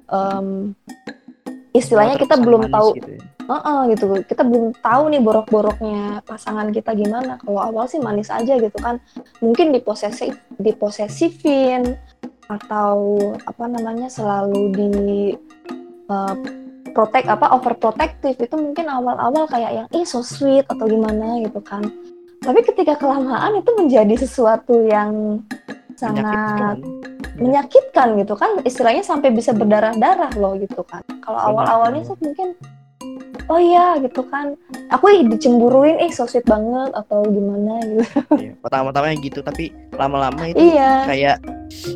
Em, 0.08 0.76
istilahnya 1.72 2.18
kita 2.20 2.36
belum 2.40 2.70
tahu 2.70 2.88
gitu 3.00 3.10
ya. 3.16 3.24
Heeh, 3.48 3.80
gitu. 3.96 4.06
Kita 4.28 4.44
belum 4.44 4.76
tahu 4.84 5.04
nih 5.08 5.22
borok-boroknya 5.24 6.20
pasangan 6.28 6.68
kita 6.76 6.92
gimana. 6.94 7.40
Kalau 7.40 7.64
awal 7.64 7.88
sih 7.88 8.04
manis 8.04 8.28
aja 8.28 8.60
gitu 8.60 8.76
kan. 8.78 9.00
Mungkin 9.40 9.72
diposesif 9.72 10.36
diposesifin 10.60 11.96
atau 12.48 13.20
apa 13.44 13.64
namanya 13.68 14.12
selalu 14.12 14.62
di 14.76 14.92
eh, 16.12 16.36
protect 16.98 17.30
apa 17.30 17.54
overprotective 17.54 18.34
itu 18.36 18.56
mungkin 18.56 18.90
awal-awal 18.90 19.46
kayak 19.46 19.72
yang 19.72 19.88
ih 19.92 20.02
so 20.02 20.20
sweet 20.20 20.66
atau 20.66 20.82
gimana 20.84 21.38
gitu 21.40 21.62
kan. 21.62 21.86
Tapi 22.40 22.60
ketika 22.64 22.98
kelamaan 22.98 23.54
itu 23.56 23.70
menjadi 23.72 24.18
sesuatu 24.18 24.82
yang 24.82 25.42
sangat 25.94 26.26
Menyakitkan. 26.26 26.76
menyakitkan 27.38 28.08
gitu 28.18 28.34
kan. 28.34 28.50
Istilahnya 28.64 29.02
sampai 29.02 29.30
bisa 29.30 29.54
berdarah-darah 29.54 30.34
loh 30.36 30.58
gitu 30.58 30.82
kan. 30.82 31.06
Kalau 31.22 31.38
awal-awalnya 31.38 32.02
sih 32.04 32.18
mungkin 32.18 32.58
oh 33.48 33.58
iya 33.58 33.98
gitu 34.00 34.26
kan. 34.26 34.58
Aku 34.90 35.06
ih 35.08 35.22
dicemburuin 35.24 35.98
eh 35.98 36.10
so 36.10 36.26
sweet 36.26 36.46
banget 36.46 36.94
atau 36.96 37.22
gimana 37.24 37.78
gitu. 37.84 38.06
Iya, 38.40 38.54
pertama-tamanya 38.58 39.18
gitu 39.20 39.40
tapi 39.42 39.70
lama-lama 39.94 40.46
itu 40.48 40.58
Iya. 40.58 41.06
kayak 41.06 41.38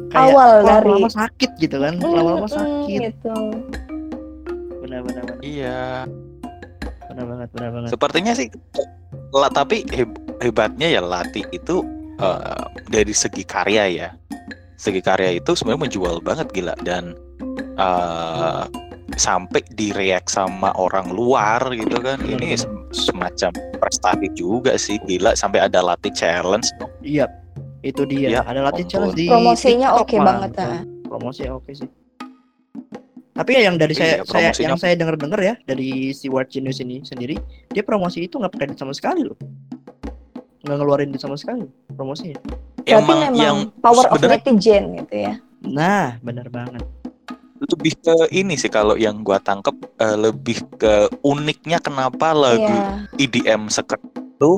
kayak 0.09 0.29
Awal 0.29 0.49
kok 0.51 0.61
dari- 0.63 0.85
lama-lama 0.89 1.09
sakit 1.11 1.51
gitu 1.57 1.77
kan. 1.77 1.93
Lama-lama 1.97 2.37
Mm-mm, 2.43 2.53
sakit. 2.53 2.99
gitu 3.07 3.35
benar-benar 4.99 5.39
Iya. 5.39 6.03
benar 7.07 7.25
banget 7.25 7.49
benar 7.51 7.69
banget 7.71 7.89
Sepertinya 7.89 8.33
sih 8.33 8.47
lah 9.31 9.47
tapi 9.47 9.87
heb- 9.87 10.19
hebatnya 10.39 10.87
ya 10.89 10.99
Lati 10.99 11.47
itu 11.49 11.79
eh, 12.17 12.63
dari 12.85 13.11
segi 13.11 13.41
karya 13.41 13.83
ya. 13.87 14.09
Segi 14.75 14.99
karya 14.99 15.35
itu 15.35 15.51
sebenarnya 15.51 15.87
menjual 15.87 16.19
banget 16.19 16.51
gila 16.51 16.75
dan 16.83 17.15
eh, 17.77 18.63
sampai 19.13 19.63
direak 19.71 20.27
sama 20.27 20.71
orang 20.73 21.09
luar 21.09 21.59
gitu 21.71 21.99
kan. 21.99 22.19
Ini 22.21 22.55
sem- 22.55 22.87
semacam 22.91 23.51
prestasi 23.77 24.27
juga 24.33 24.75
sih 24.75 24.99
gila 25.01 25.31
sampai 25.33 25.63
ada 25.63 25.79
Lati 25.79 26.11
challenge. 26.11 26.67
iya 27.01 27.27
itu 27.81 28.05
dia 28.05 28.29
Ya 28.29 28.41
ada 28.45 28.61
latih 28.61 28.85
challenge 28.85 29.17
di 29.17 29.25
Promosinya 29.25 29.97
oke 29.97 30.13
Mang. 30.15 30.37
banget, 30.45 30.51
ah. 30.61 30.85
promosinya 31.01 31.57
oke 31.57 31.73
sih 31.73 31.89
tapi 33.41 33.57
ya 33.57 33.73
yang 33.73 33.81
dari 33.81 33.97
saya, 33.97 34.21
Iya, 34.21 34.53
saya 34.53 34.69
yang 34.69 34.77
saya 34.77 34.93
dengar 34.93 35.17
dengar 35.17 35.41
ya 35.41 35.57
dari 35.65 36.13
si 36.13 36.29
Ward 36.29 36.53
Genius 36.53 36.77
ini 36.77 37.01
sendiri 37.01 37.41
dia 37.73 37.81
promosi 37.81 38.29
itu 38.29 38.37
nggak 38.37 38.53
pakai 38.53 38.69
duit 38.69 38.77
sama 38.77 38.93
sekali 38.93 39.25
loh. 39.25 39.33
Nggak 40.61 40.77
ngeluarin 40.77 41.09
duit 41.09 41.25
sama 41.25 41.33
sekali 41.41 41.65
promosinya. 41.97 42.37
Berarti 42.85 42.93
Emang 42.93 43.17
memang 43.17 43.33
yang 43.33 43.57
power 43.81 44.05
of 44.13 44.21
netizen 44.21 44.93
gitu 45.01 45.15
ya? 45.25 45.33
Nah 45.65 46.21
benar 46.21 46.53
banget. 46.53 46.85
Lebih 47.61 47.93
ke 47.97 48.15
ini 48.29 48.53
sih 48.61 48.69
kalau 48.69 48.93
yang 48.93 49.25
gua 49.25 49.41
tangkep 49.41 49.73
eh, 49.97 50.17
lebih 50.21 50.61
ke 50.77 51.09
uniknya 51.25 51.81
kenapa 51.81 52.37
lagu 52.37 52.61
Iya. 52.61 53.09
EDM 53.17 53.73
sekeren 53.73 54.05
itu 54.37 54.51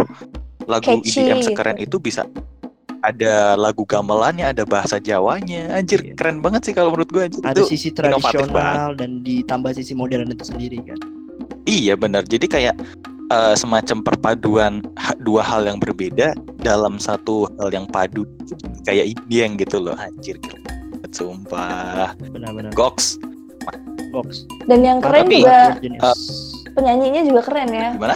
lagu 0.68 1.00
Catchy 1.00 1.24
EDM 1.24 1.40
gitu. 1.40 1.48
sekeren 1.52 1.78
itu 1.80 1.96
bisa 2.04 2.28
ada 3.04 3.60
lagu 3.60 3.84
gamelannya, 3.84 4.48
ada 4.48 4.64
bahasa 4.64 4.96
Jawanya. 4.98 5.76
Anjir, 5.76 6.16
keren 6.16 6.40
banget 6.40 6.64
sih 6.64 6.74
kalau 6.74 6.90
menurut 6.90 7.12
gua 7.12 7.24
anjir. 7.28 7.44
ada 7.44 7.60
Itu 7.60 7.68
sisi 7.68 7.92
tradisional 7.92 8.96
dan 8.96 9.20
ditambah 9.22 9.76
sisi 9.76 9.92
modern 9.92 10.32
itu 10.32 10.48
sendiri 10.48 10.80
kan 10.82 10.96
Iya 11.64 11.94
benar. 11.94 12.24
Jadi 12.24 12.48
kayak 12.48 12.76
eh, 13.30 13.56
semacam 13.56 13.98
perpaduan 14.02 14.74
dua 15.20 15.44
hal 15.44 15.68
yang 15.68 15.78
berbeda 15.78 16.32
dalam 16.58 16.96
satu 16.96 17.52
hal 17.58 17.70
yang 17.70 17.84
padu. 17.86 18.24
Kayak 18.84 19.14
EDM 19.14 19.56
gitu 19.58 19.80
loh. 19.80 19.96
Anjir, 19.96 20.40
sumpah. 21.10 22.16
benar-benar 22.18 22.72
Goks. 22.74 23.20
box 24.12 24.46
dan 24.70 24.86
yang 24.86 25.02
keren 25.02 25.26
Tapi- 25.26 25.42
juga 25.42 25.58
Eh, 25.82 26.18
penyanyinya 26.70 27.22
juga 27.26 27.42
keren 27.42 27.70
ya 27.74 27.90
gimana? 27.98 28.16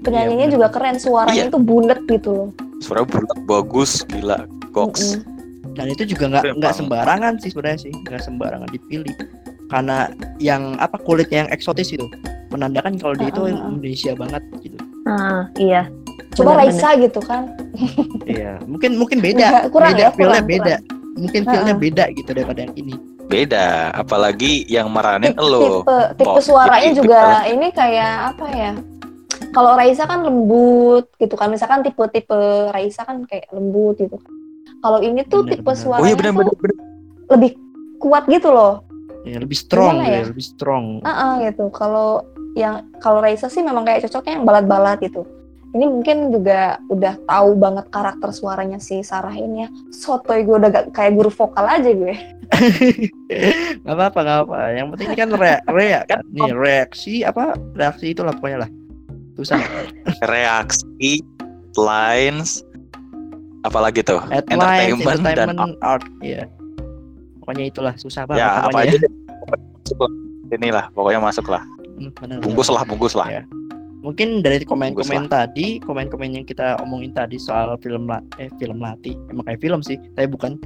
penyanyinya 0.00 0.46
juga 0.48 0.66
keren 0.72 0.96
suaranya 0.96 1.44
Iya. 1.44 1.52
tuh 1.52 1.60
bulat 1.60 2.00
gitu 2.08 2.30
loh 2.32 2.48
Suara 2.86 3.02
bulat 3.02 3.38
bagus, 3.44 4.06
gila. 4.06 4.46
Goks. 4.70 5.18
dan 5.72 5.88
itu 5.88 6.08
juga 6.08 6.24
nggak 6.30 6.56
nggak 6.56 6.72
sembarangan 6.74 7.36
sih 7.36 7.52
sebenarnya 7.52 7.78
sih 7.78 7.92
nggak 7.92 8.22
sembarangan 8.22 8.64
dipilih 8.66 9.12
karena 9.66 10.08
yang 10.38 10.72
apa 10.78 10.96
kulitnya 10.96 11.44
yang 11.44 11.50
eksotis 11.50 11.92
itu 11.92 12.08
menandakan 12.48 12.96
kalau 12.96 13.12
dia 13.12 13.28
itu. 13.28 13.44
Indonesia 13.44 14.12
banget 14.14 14.40
gitu 14.62 14.76
Ah, 15.04 15.44
iya. 15.54 15.84
coba. 16.32 16.56
Raisa 16.56 16.96
gitu 16.96 17.20
kan 17.20 17.52
iya 18.26 18.56
mungkin 18.64 18.96
mungkin 18.96 19.20
beda 19.20 19.46
Nggak, 19.46 19.64
kurang 19.68 19.92
beda 19.92 20.00
ya, 20.00 20.08
feelnya 20.10 20.32
kurang, 20.34 20.48
beda 20.48 20.74
mungkin 21.14 21.40
feelnya 21.44 21.74
ah. 21.74 21.78
beda 21.78 22.04
gitu 22.14 22.30
daripada 22.32 22.60
yang 22.62 22.74
ini 22.74 22.94
Beda, 23.26 23.66
apalagi 23.90 24.62
yang 24.64 24.86
meranin 24.88 25.34
lo. 25.34 25.82
tipe 25.82 25.98
tipe 26.14 26.30
Pok. 26.30 26.38
suaranya 26.40 26.90
juga 26.94 27.20
tipe- 27.42 27.52
ini 27.52 27.66
kayak 27.70 28.12
apa 28.32 28.46
ya 28.48 28.70
kalau 29.56 29.72
Raisa 29.72 30.04
kan 30.04 30.20
lembut 30.20 31.08
gitu 31.16 31.32
kan. 31.32 31.48
Misalkan 31.48 31.80
tipe-tipe 31.80 32.36
Raisa 32.76 33.08
kan 33.08 33.24
kayak 33.24 33.48
lembut 33.56 33.96
gitu 33.96 34.20
kan. 34.20 34.32
Kalau 34.84 35.00
ini 35.00 35.24
tuh 35.24 35.48
Bener, 35.48 35.56
tipe 35.56 35.64
bener. 35.72 35.80
suaranya 35.80 36.04
Oh 36.04 36.08
iya 36.12 36.16
benar 36.20 36.32
tuh 36.36 36.38
benar 36.44 36.54
benar. 36.60 36.76
lebih 37.32 37.50
kuat 37.96 38.24
gitu 38.28 38.48
loh. 38.52 38.84
Ya 39.24 39.40
lebih 39.40 39.56
strong 39.56 39.96
Gimana 39.96 40.12
ya? 40.12 40.20
ya, 40.20 40.24
lebih 40.28 40.44
strong. 40.44 40.84
Ah, 41.02 41.40
gitu. 41.40 41.72
Kalau 41.72 42.28
yang 42.52 42.84
kalau 43.00 43.24
Raisa 43.24 43.48
sih 43.48 43.64
memang 43.64 43.88
kayak 43.88 44.04
cocoknya 44.04 44.36
yang 44.36 44.44
balat-balat 44.44 45.00
gitu. 45.00 45.24
Ini 45.72 45.84
mungkin 45.92 46.30
juga 46.32 46.78
udah 46.88 47.20
tahu 47.26 47.50
banget 47.58 47.84
karakter 47.90 48.30
suaranya 48.32 48.76
si 48.78 49.00
Sarah 49.00 49.34
ini 49.34 49.66
ya. 49.66 49.68
Sotoy 49.88 50.44
gue 50.44 50.56
udah 50.56 50.68
gak 50.72 50.84
kayak 50.92 51.16
guru 51.16 51.32
vokal 51.32 51.64
aja 51.64 51.90
gue. 51.90 52.14
Nggak 53.82 53.96
apa-apa 53.98 54.18
nggak 54.22 54.40
apa 54.46 54.58
yang 54.70 54.86
penting 54.94 55.08
ini 55.10 55.18
kan 55.18 55.30
rea 55.34 55.58
rea 55.66 56.00
kan? 56.06 56.22
Nih 56.30 56.54
reaksi 56.54 57.26
apa? 57.26 57.58
Reaksi 57.74 58.14
itulah 58.14 58.32
pokoknya 58.38 58.64
lah 58.64 58.70
susah 59.36 59.60
Reaksi, 60.24 61.20
lines, 61.76 62.64
apalagi 63.62 64.00
tuh? 64.00 64.20
headlines 64.32 64.96
Entertainment, 64.96 65.20
dan 65.22 65.48
entertainment 65.52 65.76
art 65.84 66.04
ya 66.24 66.48
pokoknya 67.46 67.70
itulah 67.70 67.94
susah 67.94 68.26
banget 68.26 68.42
ya 68.42 68.66
apa 68.66 68.78
aja. 68.82 68.98
Inilah 70.50 70.90
pokoknya 70.98 71.22
masuk 71.22 71.46
lah. 71.46 71.62
Hmm, 71.94 72.10
benar, 72.18 72.42
Bungkus 72.42 72.66
lah, 72.66 72.82
bungkus 72.82 73.14
lah. 73.14 73.30
Ya. 73.30 73.42
Mungkin 74.02 74.42
dari 74.42 74.66
komen-komen 74.66 75.30
tadi, 75.30 75.78
komen-komen 75.78 76.42
yang 76.42 76.46
kita 76.46 76.74
omongin 76.82 77.14
tadi 77.14 77.38
soal 77.38 77.78
film 77.78 78.10
la 78.10 78.18
eh 78.42 78.50
film 78.58 78.82
Lati, 78.82 79.14
emang 79.30 79.46
kayak 79.46 79.62
film 79.62 79.80
sih, 79.86 79.94
tapi 80.18 80.26
bukan. 80.26 80.58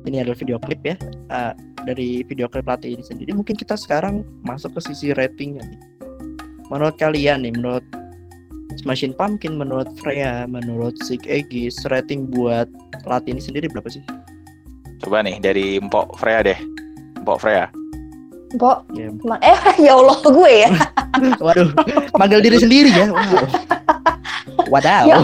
Ini 0.00 0.24
adalah 0.24 0.38
video 0.40 0.56
klip 0.56 0.80
ya. 0.80 0.96
Eh, 1.28 1.52
dari 1.84 2.24
video 2.24 2.48
klip 2.48 2.64
Lati 2.64 2.94
ini 2.94 3.04
sendiri, 3.04 3.34
mungkin 3.36 3.52
kita 3.58 3.76
sekarang 3.76 4.22
masuk 4.46 4.78
ke 4.78 4.90
sisi 4.90 5.12
ratingnya 5.12 5.66
nih. 5.66 5.80
Menurut 6.70 6.96
kalian 6.96 7.42
nih, 7.42 7.52
menurut 7.52 7.84
Smashing 8.72 9.12
Pumpkin, 9.12 9.54
menurut 9.54 9.90
Freya, 9.96 10.46
menurut 10.46 10.94
Sig 11.00 11.20
Egis, 11.24 11.74
rating 11.86 12.26
buat 12.26 12.70
Lati 13.02 13.30
ini 13.30 13.38
sendiri 13.38 13.66
berapa 13.66 13.88
sih? 13.88 14.00
Coba 14.98 15.20
nih 15.20 15.36
dari 15.38 15.76
Mpok 15.78 16.14
Freya 16.14 16.44
deh. 16.44 16.58
Mpok 17.18 17.38
Freya. 17.38 17.68
Mbok, 18.50 18.78
Ya. 18.92 19.08
ma- 19.22 19.38
eh 19.38 19.54
ya 19.86 19.94
Allah 19.94 20.18
gue 20.20 20.52
ya 20.58 20.70
Waduh, 21.46 21.70
manggil 22.12 22.42
diri 22.42 22.58
sendiri 22.58 22.90
ya. 22.90 23.06
Wow. 23.06 23.46
Wadaw. 24.68 25.04
ya 25.06 25.16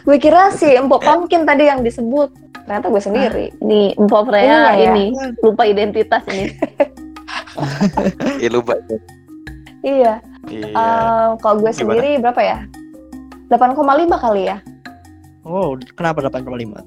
gue 0.00 0.16
kira 0.16 0.50
si 0.50 0.70
Empok 0.70 1.02
Pumpkin 1.02 1.42
tadi 1.42 1.66
yang 1.66 1.82
disebut 1.82 2.30
ternyata 2.62 2.86
gue 2.88 3.02
sendiri 3.02 3.46
Nih, 3.58 3.90
Mpok 3.96 4.30
Freya 4.30 4.46
Iya, 4.46 4.62
ya. 4.70 4.88
ini 4.88 5.04
lupa 5.40 5.62
identitas 5.64 6.22
ini. 6.28 6.54
Iya 8.38 8.50
lupa. 8.52 8.78
iya 9.80 10.22
Iya. 10.48 10.66
Eh, 10.66 11.28
kalau 11.38 11.56
gue 11.58 11.68
Gimana? 11.68 11.78
sendiri 11.94 12.10
berapa 12.18 12.40
ya 12.40 12.58
8,5 13.48 13.78
kali 14.18 14.42
ya 14.46 14.58
Oh, 15.42 15.72
kenapa 15.92 16.20
8,5? 16.20 16.84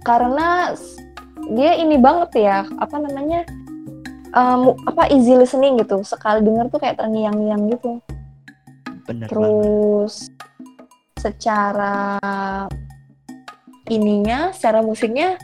karena 0.00 0.70
s- 0.70 0.96
dia 1.48 1.74
ini 1.74 1.96
banget 1.96 2.30
ya 2.40 2.56
apa 2.74 2.96
namanya 2.96 3.42
em, 4.28 4.62
apa 4.84 5.08
easy 5.08 5.32
listening 5.32 5.76
gitu 5.76 6.00
sekali 6.00 6.40
denger 6.40 6.68
tuh 6.68 6.78
kayak 6.78 6.96
terngiang-ngiang 6.96 7.68
gitu 7.68 8.00
Bener 9.04 9.24
banget. 9.24 9.30
terus 9.30 10.14
secara 11.16 12.16
ininya 13.86 14.52
secara 14.52 14.80
musiknya 14.80 15.36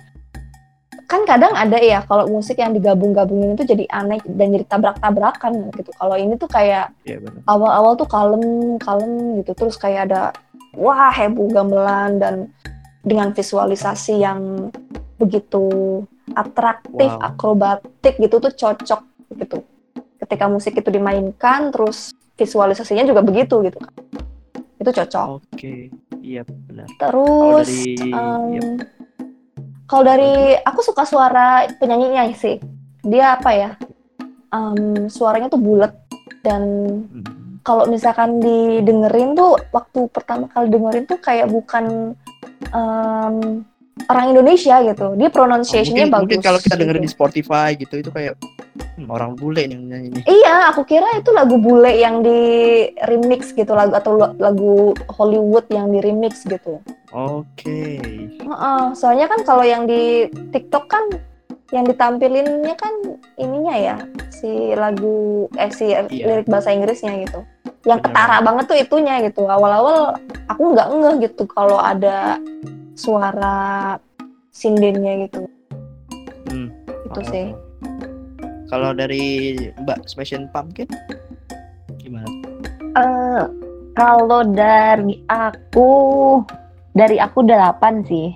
kan 1.15 1.23
kadang 1.23 1.55
ada 1.55 1.79
ya 1.79 2.03
kalau 2.03 2.27
musik 2.27 2.59
yang 2.59 2.75
digabung-gabungin 2.75 3.55
itu 3.55 3.63
jadi 3.63 3.87
aneh 3.87 4.19
dan 4.27 4.51
jadi 4.51 4.67
tabrak-tabrakan 4.67 5.71
gitu. 5.71 5.95
Kalau 5.95 6.19
ini 6.19 6.35
tuh 6.35 6.51
kayak 6.51 6.91
Iya 7.07 7.23
benar. 7.23 7.47
awal-awal 7.47 7.95
tuh 7.95 8.11
kalem, 8.11 8.43
kalem 8.83 9.39
gitu. 9.39 9.55
Terus 9.55 9.79
kayak 9.79 10.11
ada 10.11 10.35
wah 10.75 11.15
heboh 11.15 11.47
gamelan 11.47 12.19
dan 12.19 12.35
dengan 13.07 13.31
visualisasi 13.31 14.19
yang 14.19 14.75
begitu 15.15 16.03
atraktif, 16.35 17.15
Wow. 17.15 17.31
akrobatik 17.31 18.19
gitu 18.19 18.43
tuh 18.43 18.51
cocok 18.51 19.01
gitu. 19.39 19.63
Ketika 20.19 20.51
musik 20.51 20.75
itu 20.75 20.91
dimainkan, 20.91 21.71
terus 21.71 22.11
visualisasinya 22.35 23.07
juga 23.07 23.23
begitu 23.23 23.63
gitu. 23.63 23.79
kan. 23.79 23.95
Itu 24.83 24.91
cocok. 24.91 25.27
Oke, 25.55 25.95
iya 26.19 26.43
benar. 26.43 26.91
Terus 26.99 27.69
dari- 27.71 28.03
em, 28.03 28.59
yep. 28.59 28.67
Kalau 29.85 30.03
dari 30.05 30.57
aku 30.57 30.81
suka 30.81 31.05
suara 31.05 31.69
penyanyinya 31.77 32.25
sih. 32.35 32.57
Dia 33.05 33.37
apa 33.37 33.51
ya? 33.53 33.71
em, 34.55 35.11
suaranya 35.11 35.51
tuh 35.51 35.59
bulat 35.59 35.93
dan 36.47 36.63
Hmm. 37.11 37.59
kalau 37.67 37.91
misalkan 37.91 38.39
didengerin 38.39 39.35
tuh 39.35 39.59
waktu 39.75 40.07
pertama 40.15 40.47
kali 40.47 40.71
dengerin 40.71 41.11
tuh 41.11 41.19
kayak 41.19 41.51
bukan 41.51 42.15
em, 42.71 43.67
orang 44.11 44.27
Indonesia 44.35 44.77
gitu. 44.85 45.07
Dia 45.17 45.29
pronunciation-nya 45.31 46.07
mungkin, 46.11 46.15
bagus. 46.15 46.25
mungkin 46.27 46.43
kalau 46.43 46.59
kita 46.61 46.75
dengerin 46.77 47.03
gitu. 47.03 47.09
di 47.09 47.15
Spotify 47.15 47.69
gitu 47.79 47.95
itu 48.03 48.11
kayak 48.11 48.35
hmm, 48.99 49.09
orang 49.09 49.39
bule 49.39 49.63
nih 49.65 49.75
yang 49.79 49.85
nyanyi. 49.87 50.21
Iya, 50.27 50.75
aku 50.75 50.83
kira 50.85 51.07
itu 51.17 51.31
lagu 51.31 51.57
bule 51.57 51.93
yang 51.95 52.21
di 52.21 52.41
remix 53.07 53.55
gitu 53.55 53.73
lagu 53.73 53.95
atau 53.95 54.19
lagu 54.19 54.93
Hollywood 55.15 55.67
yang 55.71 55.95
di 55.95 56.03
remix 56.03 56.45
gitu. 56.45 56.83
Oke. 57.15 58.03
Heeh, 58.43 58.83
soalnya 58.99 59.31
kan 59.31 59.47
kalau 59.47 59.63
yang 59.63 59.87
di 59.87 60.27
TikTok 60.51 60.91
kan 60.91 61.05
yang 61.73 61.89
ditampilinnya 61.89 62.77
kan 62.79 63.19
ininya 63.41 63.75
ya 63.75 63.97
si 64.31 64.77
lagu 64.79 65.49
eh 65.59 65.73
si 65.75 65.91
lirik 66.11 66.47
bahasa 66.51 66.75
Inggrisnya 66.75 67.15
gitu. 67.25 67.41
Yang 67.85 68.09
ketara 68.09 68.41
banget 68.41 68.65
tuh 68.69 68.79
itunya 68.79 69.21
gitu. 69.23 69.45
Awal-awal 69.45 70.19
aku 70.51 70.63
nggak 70.73 70.89
ngeh 70.93 71.15
gitu 71.31 71.45
kalau 71.49 71.79
ada 71.81 72.39
suara 72.95 73.99
sindennya 74.55 75.27
gitu. 75.27 75.43
Hmm. 76.51 76.69
Itu 77.11 77.21
Oh. 77.21 77.27
sih. 77.31 77.49
Kalau 78.71 78.91
dari 78.91 79.55
Mbak 79.87 80.09
Smashing 80.09 80.51
Pumpkin 80.51 80.89
gimana? 82.01 82.27
Eh, 82.95 83.45
kalau 83.95 84.43
dari 84.51 85.23
aku, 85.31 85.91
dari 86.95 87.23
aku 87.23 87.47
delapan 87.47 88.03
sih. 88.07 88.35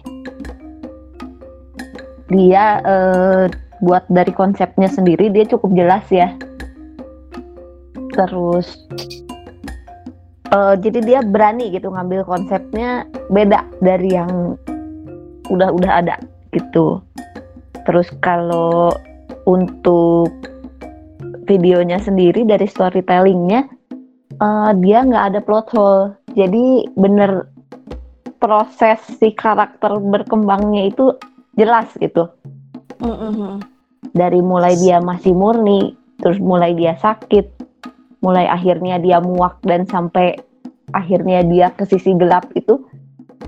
Dia 2.28 2.78
eh, 2.84 3.44
buat 3.80 4.04
dari 4.10 4.30
konsepnya 4.34 4.90
sendiri 4.90 5.30
dia 5.30 5.46
cukup 5.48 5.74
jelas 5.74 6.04
ya. 6.10 6.34
Terus, 8.14 8.66
eh, 10.52 10.74
jadi 10.80 10.98
dia 11.04 11.20
berani 11.24 11.72
gitu 11.72 11.92
ngambil 11.92 12.24
konsepnya 12.24 13.04
beda 13.32 13.64
dari 13.80 14.14
yang 14.14 14.56
udah-udah 15.48 15.92
ada 16.04 16.16
gitu. 16.52 17.00
Terus 17.88 18.08
kalau 18.20 18.92
untuk 19.48 20.28
videonya 21.48 21.96
sendiri 22.04 22.44
dari 22.44 22.68
storytellingnya 22.68 23.64
eh, 24.36 24.70
dia 24.84 24.98
nggak 25.02 25.24
ada 25.34 25.40
plot 25.40 25.68
hole 25.72 26.12
jadi 26.36 26.86
bener 26.94 27.48
proses 28.38 29.00
si 29.18 29.34
karakter 29.34 29.98
berkembangnya 29.98 30.92
itu 30.92 31.16
jelas 31.58 31.90
gitu 31.98 32.30
Mm-mm. 33.02 33.58
dari 34.14 34.38
mulai 34.38 34.78
dia 34.78 35.02
masih 35.02 35.34
murni 35.34 35.98
terus 36.22 36.38
mulai 36.38 36.76
dia 36.76 36.94
sakit 37.00 37.57
mulai 38.20 38.50
akhirnya 38.50 38.98
dia 38.98 39.22
muak 39.22 39.62
dan 39.62 39.86
sampai 39.86 40.34
akhirnya 40.96 41.44
dia 41.44 41.66
ke 41.74 41.84
sisi 41.86 42.16
gelap 42.16 42.48
itu 42.58 42.82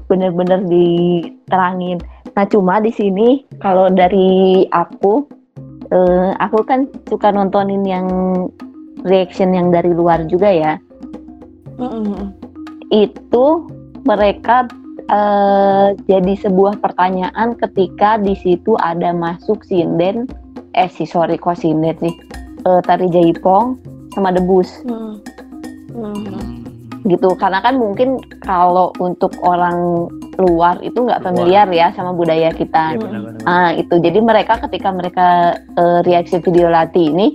bener-bener 0.06 0.62
diterangin. 0.66 1.98
Nah 2.34 2.46
cuma 2.46 2.78
di 2.82 2.90
sini 2.94 3.46
kalau 3.58 3.90
dari 3.90 4.66
aku 4.70 5.26
eh, 5.90 6.30
aku 6.38 6.62
kan 6.66 6.86
suka 7.10 7.34
nontonin 7.34 7.82
yang 7.86 8.06
reaction 9.06 9.54
yang 9.54 9.70
dari 9.70 9.90
luar 9.90 10.26
juga 10.26 10.50
ya. 10.50 10.74
Mm-mm. 11.80 12.36
itu 12.92 13.46
mereka 14.04 14.68
eh, 15.08 15.96
jadi 16.04 16.34
sebuah 16.44 16.82
pertanyaan 16.82 17.56
ketika 17.56 18.20
di 18.20 18.36
situ 18.36 18.76
ada 18.76 19.16
masuk 19.16 19.64
sinden 19.64 20.28
eh 20.76 20.90
si 20.92 21.08
sorry 21.08 21.40
kok 21.40 21.56
sinden 21.56 21.96
sih? 22.02 22.14
Eh, 22.68 22.80
tari 22.84 23.08
jaipong 23.08 23.80
sama 24.10 24.30
debus 24.30 24.68
Mm. 24.82 25.14
Mm. 25.90 26.50
gitu 27.02 27.32
karena 27.34 27.58
kan 27.58 27.74
mungkin 27.74 28.14
kalau 28.40 28.92
untuk 28.98 29.32
orang 29.40 30.06
luar 30.36 30.78
itu 30.80 31.00
nggak 31.00 31.20
familiar 31.20 31.66
ya 31.68 31.90
sama 31.90 32.12
budaya 32.12 32.48
kita 32.50 32.94
Iya 32.94 33.00
benar-benar. 33.00 33.42
ah 33.44 33.70
itu 33.72 33.94
jadi 33.96 34.18
mereka 34.20 34.60
ketika 34.60 34.88
mereka 34.90 35.26
eh, 35.74 36.00
reaksi 36.02 36.38
video 36.38 36.68
latih 36.68 37.08
ini 37.08 37.34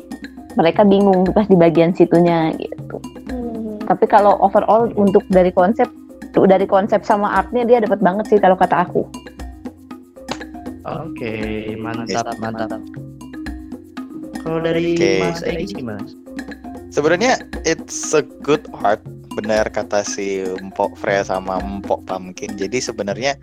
mereka 0.54 0.82
bingung 0.82 1.28
pas 1.28 1.46
di 1.46 1.56
bagian 1.56 1.92
situnya 1.92 2.54
gitu 2.56 2.98
Mm. 3.26 3.84
tapi 3.86 4.06
kalau 4.06 4.38
overall 4.40 4.88
untuk 4.96 5.26
dari 5.28 5.50
konsep 5.50 5.90
dari 6.36 6.66
konsep 6.66 7.02
sama 7.02 7.32
artnya 7.34 7.64
dia 7.64 7.80
dapat 7.80 8.00
banget 8.00 8.26
sih 8.28 8.38
kalau 8.38 8.56
kata 8.56 8.86
aku 8.86 9.04
Oke, 10.86 11.34
mantap, 11.76 12.30
mantap. 12.38 12.78
Kalau 14.38 14.62
dari 14.62 14.94
Oke. 14.94 15.18
Mas 15.18 15.42
Egis 15.42 15.74
gimana? 15.74 16.06
Sebenarnya 16.96 17.36
it's 17.68 18.16
a 18.16 18.24
good 18.24 18.64
art, 18.80 19.04
benar 19.36 19.68
kata 19.68 20.08
si 20.08 20.48
Empok 20.48 20.96
Freya 20.96 21.28
sama 21.28 21.60
Empok 21.60 22.08
Pumpkin. 22.08 22.56
Jadi 22.56 22.80
sebenarnya 22.80 23.36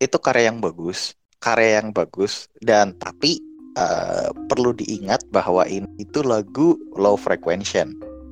itu 0.00 0.16
karya 0.16 0.48
yang 0.48 0.64
bagus, 0.64 1.12
karya 1.44 1.84
yang 1.84 1.92
bagus 1.92 2.48
dan 2.64 2.96
tapi 2.96 3.36
eh, 3.76 4.32
perlu 4.48 4.72
diingat 4.72 5.20
bahwa 5.28 5.68
ini 5.68 5.84
itu 6.00 6.24
lagu 6.24 6.72
low 6.96 7.20
frequency. 7.20 7.84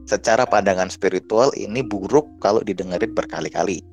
Secara 0.08 0.48
pandangan 0.48 0.88
spiritual 0.88 1.52
ini 1.52 1.84
buruk 1.84 2.24
kalau 2.40 2.64
didengerin 2.64 3.12
berkali-kali. 3.12 3.84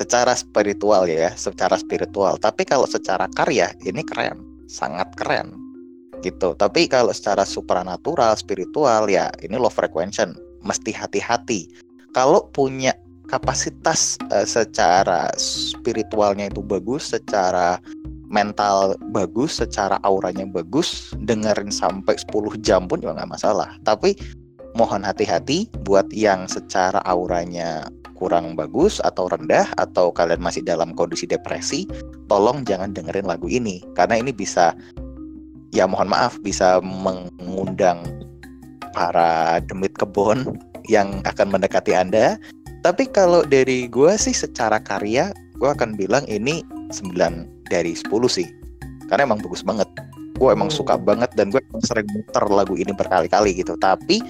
Secara 0.00 0.32
spiritual 0.40 1.04
ya, 1.04 1.36
secara 1.36 1.76
spiritual. 1.76 2.40
Tapi 2.40 2.64
kalau 2.64 2.88
secara 2.88 3.28
karya 3.36 3.76
ini 3.84 4.00
keren, 4.08 4.40
sangat 4.72 5.12
keren 5.20 5.65
gitu. 6.22 6.56
Tapi 6.56 6.86
kalau 6.86 7.12
secara 7.12 7.42
supranatural, 7.42 8.36
spiritual 8.36 9.08
ya 9.10 9.32
ini 9.42 9.56
low 9.56 9.72
frequency, 9.72 10.24
mesti 10.64 10.92
hati-hati. 10.94 11.68
Kalau 12.16 12.48
punya 12.52 12.96
kapasitas 13.26 14.16
eh, 14.30 14.46
secara 14.46 15.30
spiritualnya 15.36 16.48
itu 16.48 16.62
bagus, 16.62 17.12
secara 17.12 17.82
mental 18.26 18.98
bagus, 19.14 19.62
secara 19.62 20.02
auranya 20.02 20.46
bagus, 20.46 21.14
dengerin 21.22 21.70
sampai 21.70 22.18
10 22.18 22.58
jam 22.62 22.90
pun 22.90 22.98
juga 22.98 23.22
nggak 23.22 23.32
masalah. 23.38 23.70
Tapi 23.86 24.18
mohon 24.74 25.06
hati-hati 25.06 25.70
buat 25.86 26.10
yang 26.12 26.50
secara 26.50 27.00
auranya 27.06 27.88
kurang 28.16 28.56
bagus 28.56 28.98
atau 29.04 29.28
rendah 29.28 29.68
atau 29.76 30.08
kalian 30.08 30.40
masih 30.40 30.64
dalam 30.64 30.96
kondisi 30.96 31.28
depresi, 31.28 31.84
tolong 32.26 32.64
jangan 32.64 32.96
dengerin 32.96 33.28
lagu 33.28 33.46
ini 33.46 33.84
karena 33.92 34.18
ini 34.20 34.32
bisa 34.32 34.72
ya 35.74 35.88
mohon 35.88 36.10
maaf 36.10 36.38
bisa 36.42 36.78
mengundang 36.82 38.02
para 38.96 39.60
demit 39.68 39.92
kebon 39.98 40.56
yang 40.88 41.20
akan 41.28 41.52
mendekati 41.52 41.92
Anda. 41.92 42.40
Tapi 42.86 43.10
kalau 43.10 43.42
dari 43.42 43.90
gue 43.90 44.14
sih 44.14 44.32
secara 44.32 44.78
karya, 44.78 45.34
gue 45.58 45.68
akan 45.68 45.98
bilang 45.98 46.22
ini 46.30 46.62
9 46.94 47.66
dari 47.66 47.92
10 47.98 48.08
sih. 48.30 48.46
Karena 49.10 49.26
emang 49.26 49.42
bagus 49.42 49.66
banget. 49.66 49.90
Gue 50.38 50.52
emang 50.54 50.70
suka 50.70 50.94
banget 50.94 51.32
dan 51.34 51.50
gue 51.50 51.58
sering 51.82 52.06
muter 52.14 52.44
lagu 52.46 52.78
ini 52.78 52.94
berkali-kali 52.94 53.58
gitu. 53.58 53.74
Tapi 53.80 54.22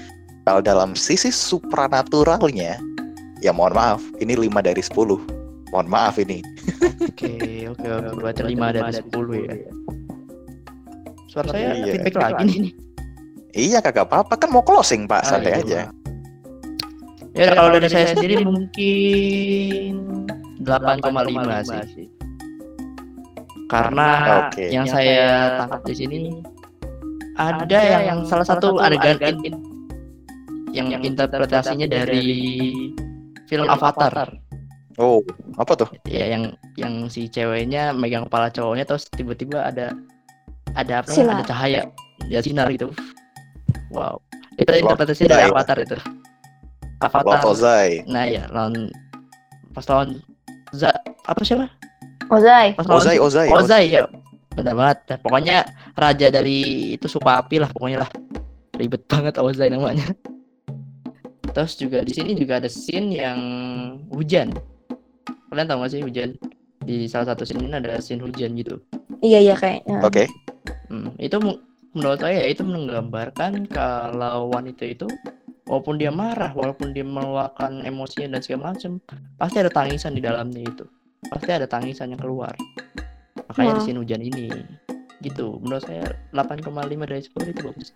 kalau 0.48 0.62
dalam 0.62 0.94
sisi 0.96 1.28
supranaturalnya, 1.28 2.78
ya 3.44 3.52
mohon 3.52 3.74
maaf, 3.76 4.00
ini 4.22 4.38
5 4.38 4.62
dari 4.64 4.80
10. 4.80 5.20
Mohon 5.74 5.88
maaf 5.90 6.16
ini. 6.16 6.40
Oke, 7.02 7.66
oke, 7.68 7.86
oke. 7.90 8.10
Berarti 8.22 8.42
5 8.46 8.76
dari 8.78 8.92
10 8.94 9.44
ya. 9.44 9.54
Suara 11.36 11.52
saya 11.52 11.76
Iya. 11.76 11.92
feedback 12.00 12.16
lagi 12.16 12.44
nih. 12.48 12.72
Iya 13.52 13.78
kagak 13.84 14.08
apa-apa 14.08 14.40
kan 14.40 14.48
mau 14.48 14.64
closing 14.64 15.04
pak, 15.04 15.20
Ah, 15.20 15.36
santai 15.36 15.52
iya, 15.52 15.60
aja. 15.60 15.80
Ya 17.36 17.52
kalau 17.52 17.76
dari 17.76 17.88
saya 17.92 18.16
sendiri 18.16 18.40
mungkin 18.40 19.92
8,5 20.64 21.60
sih. 21.92 22.08
Karena 23.68 24.08
Oke. 24.48 24.72
yang 24.72 24.88
saya 24.88 25.60
tangkap 25.60 25.84
di 25.84 25.92
sini 25.92 26.18
ada 27.36 27.80
yang 28.00 28.24
salah 28.24 28.48
satu 28.48 28.80
adegan 28.80 29.20
in- 29.44 29.60
yang 30.72 30.88
interpretasinya 31.04 31.84
dari 31.84 32.24
film 33.44 33.68
Avatar. 33.68 34.32
Oh, 34.96 35.20
apa 35.60 35.76
tuh? 35.76 35.88
Ya 36.08 36.32
yang 36.32 36.56
yang 36.80 37.12
si 37.12 37.28
ceweknya 37.28 37.92
megang 37.92 38.24
kepala 38.24 38.48
cowoknya 38.48 38.88
terus 38.88 39.04
tiba-tiba 39.12 39.68
ada 39.68 39.92
ada 40.76 41.02
apa? 41.02 41.08
Sinar. 41.08 41.40
Ada 41.40 41.44
cahaya, 41.48 41.80
ya 42.28 42.38
sinar 42.44 42.68
gitu. 42.68 42.92
Wow. 43.90 44.20
Itu 44.60 44.70
interpretasi 44.72 45.24
dari 45.28 45.48
Ozai. 45.48 45.52
Avatar 45.52 45.76
itu. 45.80 45.96
Avatar. 47.00 47.40
Ozai. 47.44 47.90
Nah 48.04 48.24
ya, 48.28 48.44
lawan 48.52 48.92
pas 49.72 49.84
lawan 49.88 50.20
Za 50.74 50.90
apa 51.24 51.40
siapa? 51.40 51.70
Ozai. 52.28 52.76
Pas 52.76 52.84
lawan 52.84 53.00
Ozai, 53.00 53.16
Ozai. 53.16 53.48
Ozai 53.48 53.84
ya. 53.88 54.04
Benar 54.56 54.74
banget. 54.74 54.98
Nah, 55.08 55.18
pokoknya 55.20 55.56
raja 55.94 56.26
dari 56.32 56.92
itu 56.96 57.06
suku 57.06 57.28
api 57.28 57.60
lah 57.60 57.70
pokoknya 57.72 58.04
lah. 58.04 58.10
Ribet 58.76 59.04
banget 59.12 59.36
Ozai 59.40 59.72
namanya. 59.72 60.04
Terus 61.56 61.72
juga 61.80 62.04
di 62.04 62.12
sini 62.12 62.36
juga 62.36 62.60
ada 62.60 62.68
scene 62.68 63.16
yang 63.16 63.38
hujan. 64.12 64.52
Kalian 65.48 65.66
tahu 65.70 65.78
gak 65.86 65.92
sih 65.94 66.02
hujan? 66.04 66.36
Di 66.84 67.08
salah 67.08 67.32
satu 67.32 67.48
scene 67.48 67.64
ini 67.64 67.72
ada 67.72 67.96
scene 68.02 68.20
hujan 68.20 68.52
gitu. 68.58 68.76
Iya 69.24 69.40
iya 69.40 69.54
kayaknya. 69.56 70.04
Oke. 70.04 70.28
Hmm, 70.86 71.10
itu 71.16 71.36
menurut 71.92 72.18
saya 72.18 72.44
itu 72.44 72.62
menggambarkan 72.62 73.66
kalau 73.66 74.48
wanita 74.48 74.84
itu 74.84 75.06
walaupun 75.64 75.96
dia 75.96 76.10
marah, 76.10 76.52
walaupun 76.52 76.92
dia 76.92 77.02
meluapkan 77.02 77.82
emosinya 77.82 78.36
dan 78.36 78.40
segala 78.40 78.72
macam, 78.72 79.02
pasti 79.34 79.56
ada 79.58 79.68
tangisan 79.68 80.12
di 80.12 80.22
dalamnya 80.22 80.62
itu. 80.62 80.84
Pasti 81.26 81.50
ada 81.50 81.66
tangisan 81.66 82.14
yang 82.14 82.20
keluar. 82.20 82.54
Makanya 83.46 83.72
di 83.72 83.78
Wah. 83.78 83.84
scene 83.84 83.98
hujan 83.98 84.20
ini 84.20 84.46
gitu. 85.20 85.58
Menurut 85.58 85.82
saya 85.82 86.06
8,5 86.30 86.70
dari 87.02 87.22
10 87.24 87.50
itu 87.50 87.60
bagus. 87.64 87.88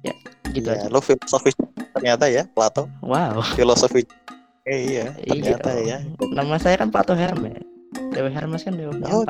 Ya, 0.00 0.14
gitu 0.48 0.66
Ya, 0.66 0.74
aja. 0.74 0.88
lo 0.88 0.98
filosofis 0.98 1.54
ternyata 1.92 2.26
ya, 2.26 2.46
Plato. 2.48 2.90
Wow. 3.00 3.42
Filosofi. 3.54 4.02
Eh, 4.64 4.80
iya, 4.90 5.06
Iya 5.18 5.56
ternyata 5.56 5.70
dong. 5.70 5.86
ya. 5.86 5.98
Nama 6.34 6.56
saya 6.56 6.76
kan 6.76 6.88
Plato 6.90 7.14
Hermes. 7.14 7.62
Dewa 8.10 8.28
Hermes 8.28 8.62
kan 8.62 8.74
dewa 8.74 8.92
Oh. 9.06 9.24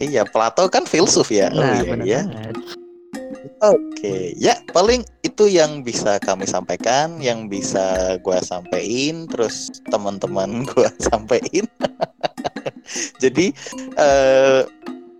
Iya, 0.00 0.24
Plato 0.28 0.68
kan 0.72 0.88
filsuf 0.88 1.28
ya. 1.28 1.52
Oh 1.52 1.60
Nah, 1.60 1.80
iya, 1.80 1.82
benar 1.84 2.06
iya. 2.06 2.20
banget. 2.24 2.56
Oke, 3.62 4.34
ya 4.34 4.58
paling 4.74 5.06
itu 5.22 5.46
yang 5.46 5.86
bisa 5.86 6.18
kami 6.18 6.50
sampaikan, 6.50 7.22
yang 7.22 7.46
bisa 7.46 8.18
gua 8.26 8.42
sampein, 8.42 9.30
terus 9.30 9.70
teman-teman 9.86 10.62
gua 10.74 10.90
sampein. 10.98 11.66
Jadi 13.22 13.54
eh, 13.98 14.60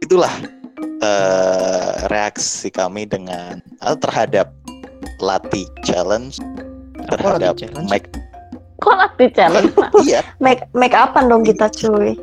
itulah 0.02 0.34
eh, 1.02 1.92
reaksi 2.10 2.66
kami 2.70 3.06
dengan 3.06 3.62
eh, 3.62 3.96
terhadap 4.02 4.50
Lati 5.22 5.70
Challenge 5.86 6.34
terhadap 7.14 7.54
Lati 7.54 7.70
Challenge? 7.70 7.90
Mike. 7.90 8.10
Kok 8.82 8.94
latih 8.98 9.30
challenge? 9.30 9.70
Iya, 10.02 10.26
Make 10.42 10.66
make 10.74 10.90
upan 10.90 11.30
dong 11.30 11.46
kita 11.46 11.70
cuy. 11.70 12.18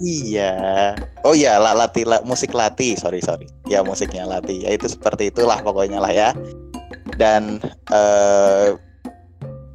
Iya. 0.00 0.96
Oh 1.22 1.36
iya, 1.36 1.60
la, 1.60 1.76
Lati, 1.76 2.08
la- 2.08 2.24
musik 2.24 2.56
Lati, 2.56 2.96
sorry 2.96 3.20
sorry. 3.20 3.46
Ya 3.68 3.84
musiknya 3.84 4.24
Lati. 4.24 4.64
Ya 4.64 4.72
itu 4.72 4.88
seperti 4.88 5.28
itulah 5.28 5.60
pokoknya 5.60 6.00
lah 6.00 6.10
ya. 6.10 6.30
Dan 7.20 7.60
eh, 7.92 8.74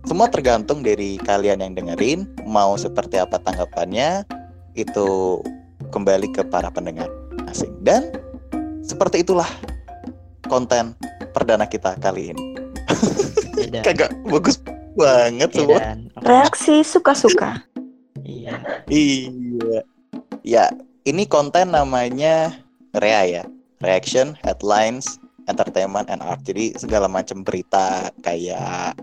semua 0.06 0.30
tergantung 0.30 0.86
dari 0.86 1.18
kalian 1.22 1.62
yang 1.62 1.74
dengerin 1.74 2.30
mau 2.46 2.78
seperti 2.78 3.18
apa 3.18 3.42
tanggapannya 3.42 4.26
itu 4.78 5.42
kembali 5.90 6.30
ke 6.30 6.46
para 6.46 6.70
pendengar 6.70 7.10
asing 7.50 7.74
dan 7.82 8.14
seperti 8.86 9.26
itulah 9.26 9.50
konten 10.46 10.94
perdana 11.34 11.66
kita 11.66 11.98
kali 11.98 12.36
ini 12.36 12.44
kagak 13.86 14.14
bagus 14.30 14.62
banget 14.94 15.50
semua 15.52 15.82
Edan. 15.82 16.00
Reaksi 16.24 16.86
suka-suka. 16.86 17.66
Iya. 18.24 18.56
iya 18.88 19.84
ya 20.46 20.70
ini 21.10 21.26
konten 21.26 21.74
namanya 21.74 22.54
Rea 22.96 23.26
ya. 23.26 23.44
Reaction 23.84 24.38
headlines 24.46 25.20
entertainment 25.50 26.08
and 26.08 26.22
art. 26.24 26.40
Jadi 26.46 26.78
segala 26.78 27.10
macam 27.10 27.42
berita 27.44 28.14
kayak 28.24 28.96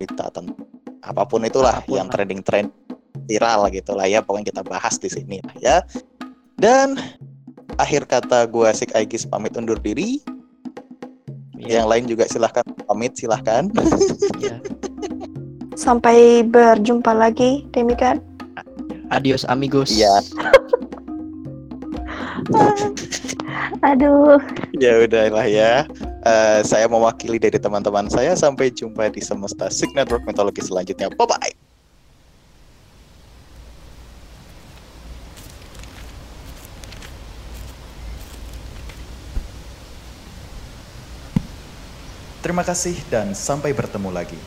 berita 0.00 0.32
tentang 0.32 0.58
apa 1.06 1.22
pun 1.24 1.46
itulah 1.46 1.78
Apa 1.78 1.86
pun 1.86 1.96
yang 2.02 2.10
trending 2.10 2.42
trend 2.42 2.72
viral 3.28 3.68
gitu 3.70 3.94
lah 3.94 4.08
ya. 4.08 4.24
Pokoknya 4.24 4.50
kita 4.50 4.62
bahas 4.66 4.98
di 4.98 5.12
sini 5.12 5.38
lah 5.44 5.56
ya. 5.60 5.76
Dan 6.58 6.98
akhir 7.78 8.10
kata 8.10 8.48
gua 8.50 8.74
Sik 8.74 8.96
Aegis 8.96 9.28
pamit 9.28 9.54
undur 9.54 9.78
diri. 9.78 10.24
Iya. 11.58 11.82
yang 11.82 11.90
lain 11.90 12.06
juga 12.06 12.22
silahkan 12.30 12.62
pamit 12.86 13.18
silahkan. 13.18 13.66
Iya. 14.38 14.62
Sampai 15.78 16.46
berjumpa 16.46 17.10
lagi, 17.10 17.66
Demikan. 17.74 18.22
Adios 19.10 19.44
amigos. 19.48 19.90
Iya. 19.92 20.12
Aduh. 23.78 24.40
ya 24.80 25.04
udahlah 25.04 25.46
ya 25.46 25.86
Eh, 26.28 26.60
saya 26.60 26.84
mewakili 26.90 27.40
dari 27.40 27.56
teman-teman 27.56 28.10
saya 28.12 28.36
sampai 28.36 28.68
jumpa 28.68 29.08
di 29.08 29.22
semesta 29.24 29.72
Sig 29.72 29.88
Network 29.96 30.28
Mitologi 30.28 30.60
selanjutnya 30.60 31.08
bye 31.14 31.24
bye 31.24 31.54
Terima 42.44 42.64
kasih 42.64 42.96
dan 43.12 43.36
sampai 43.36 43.76
bertemu 43.76 44.08
lagi. 44.08 44.38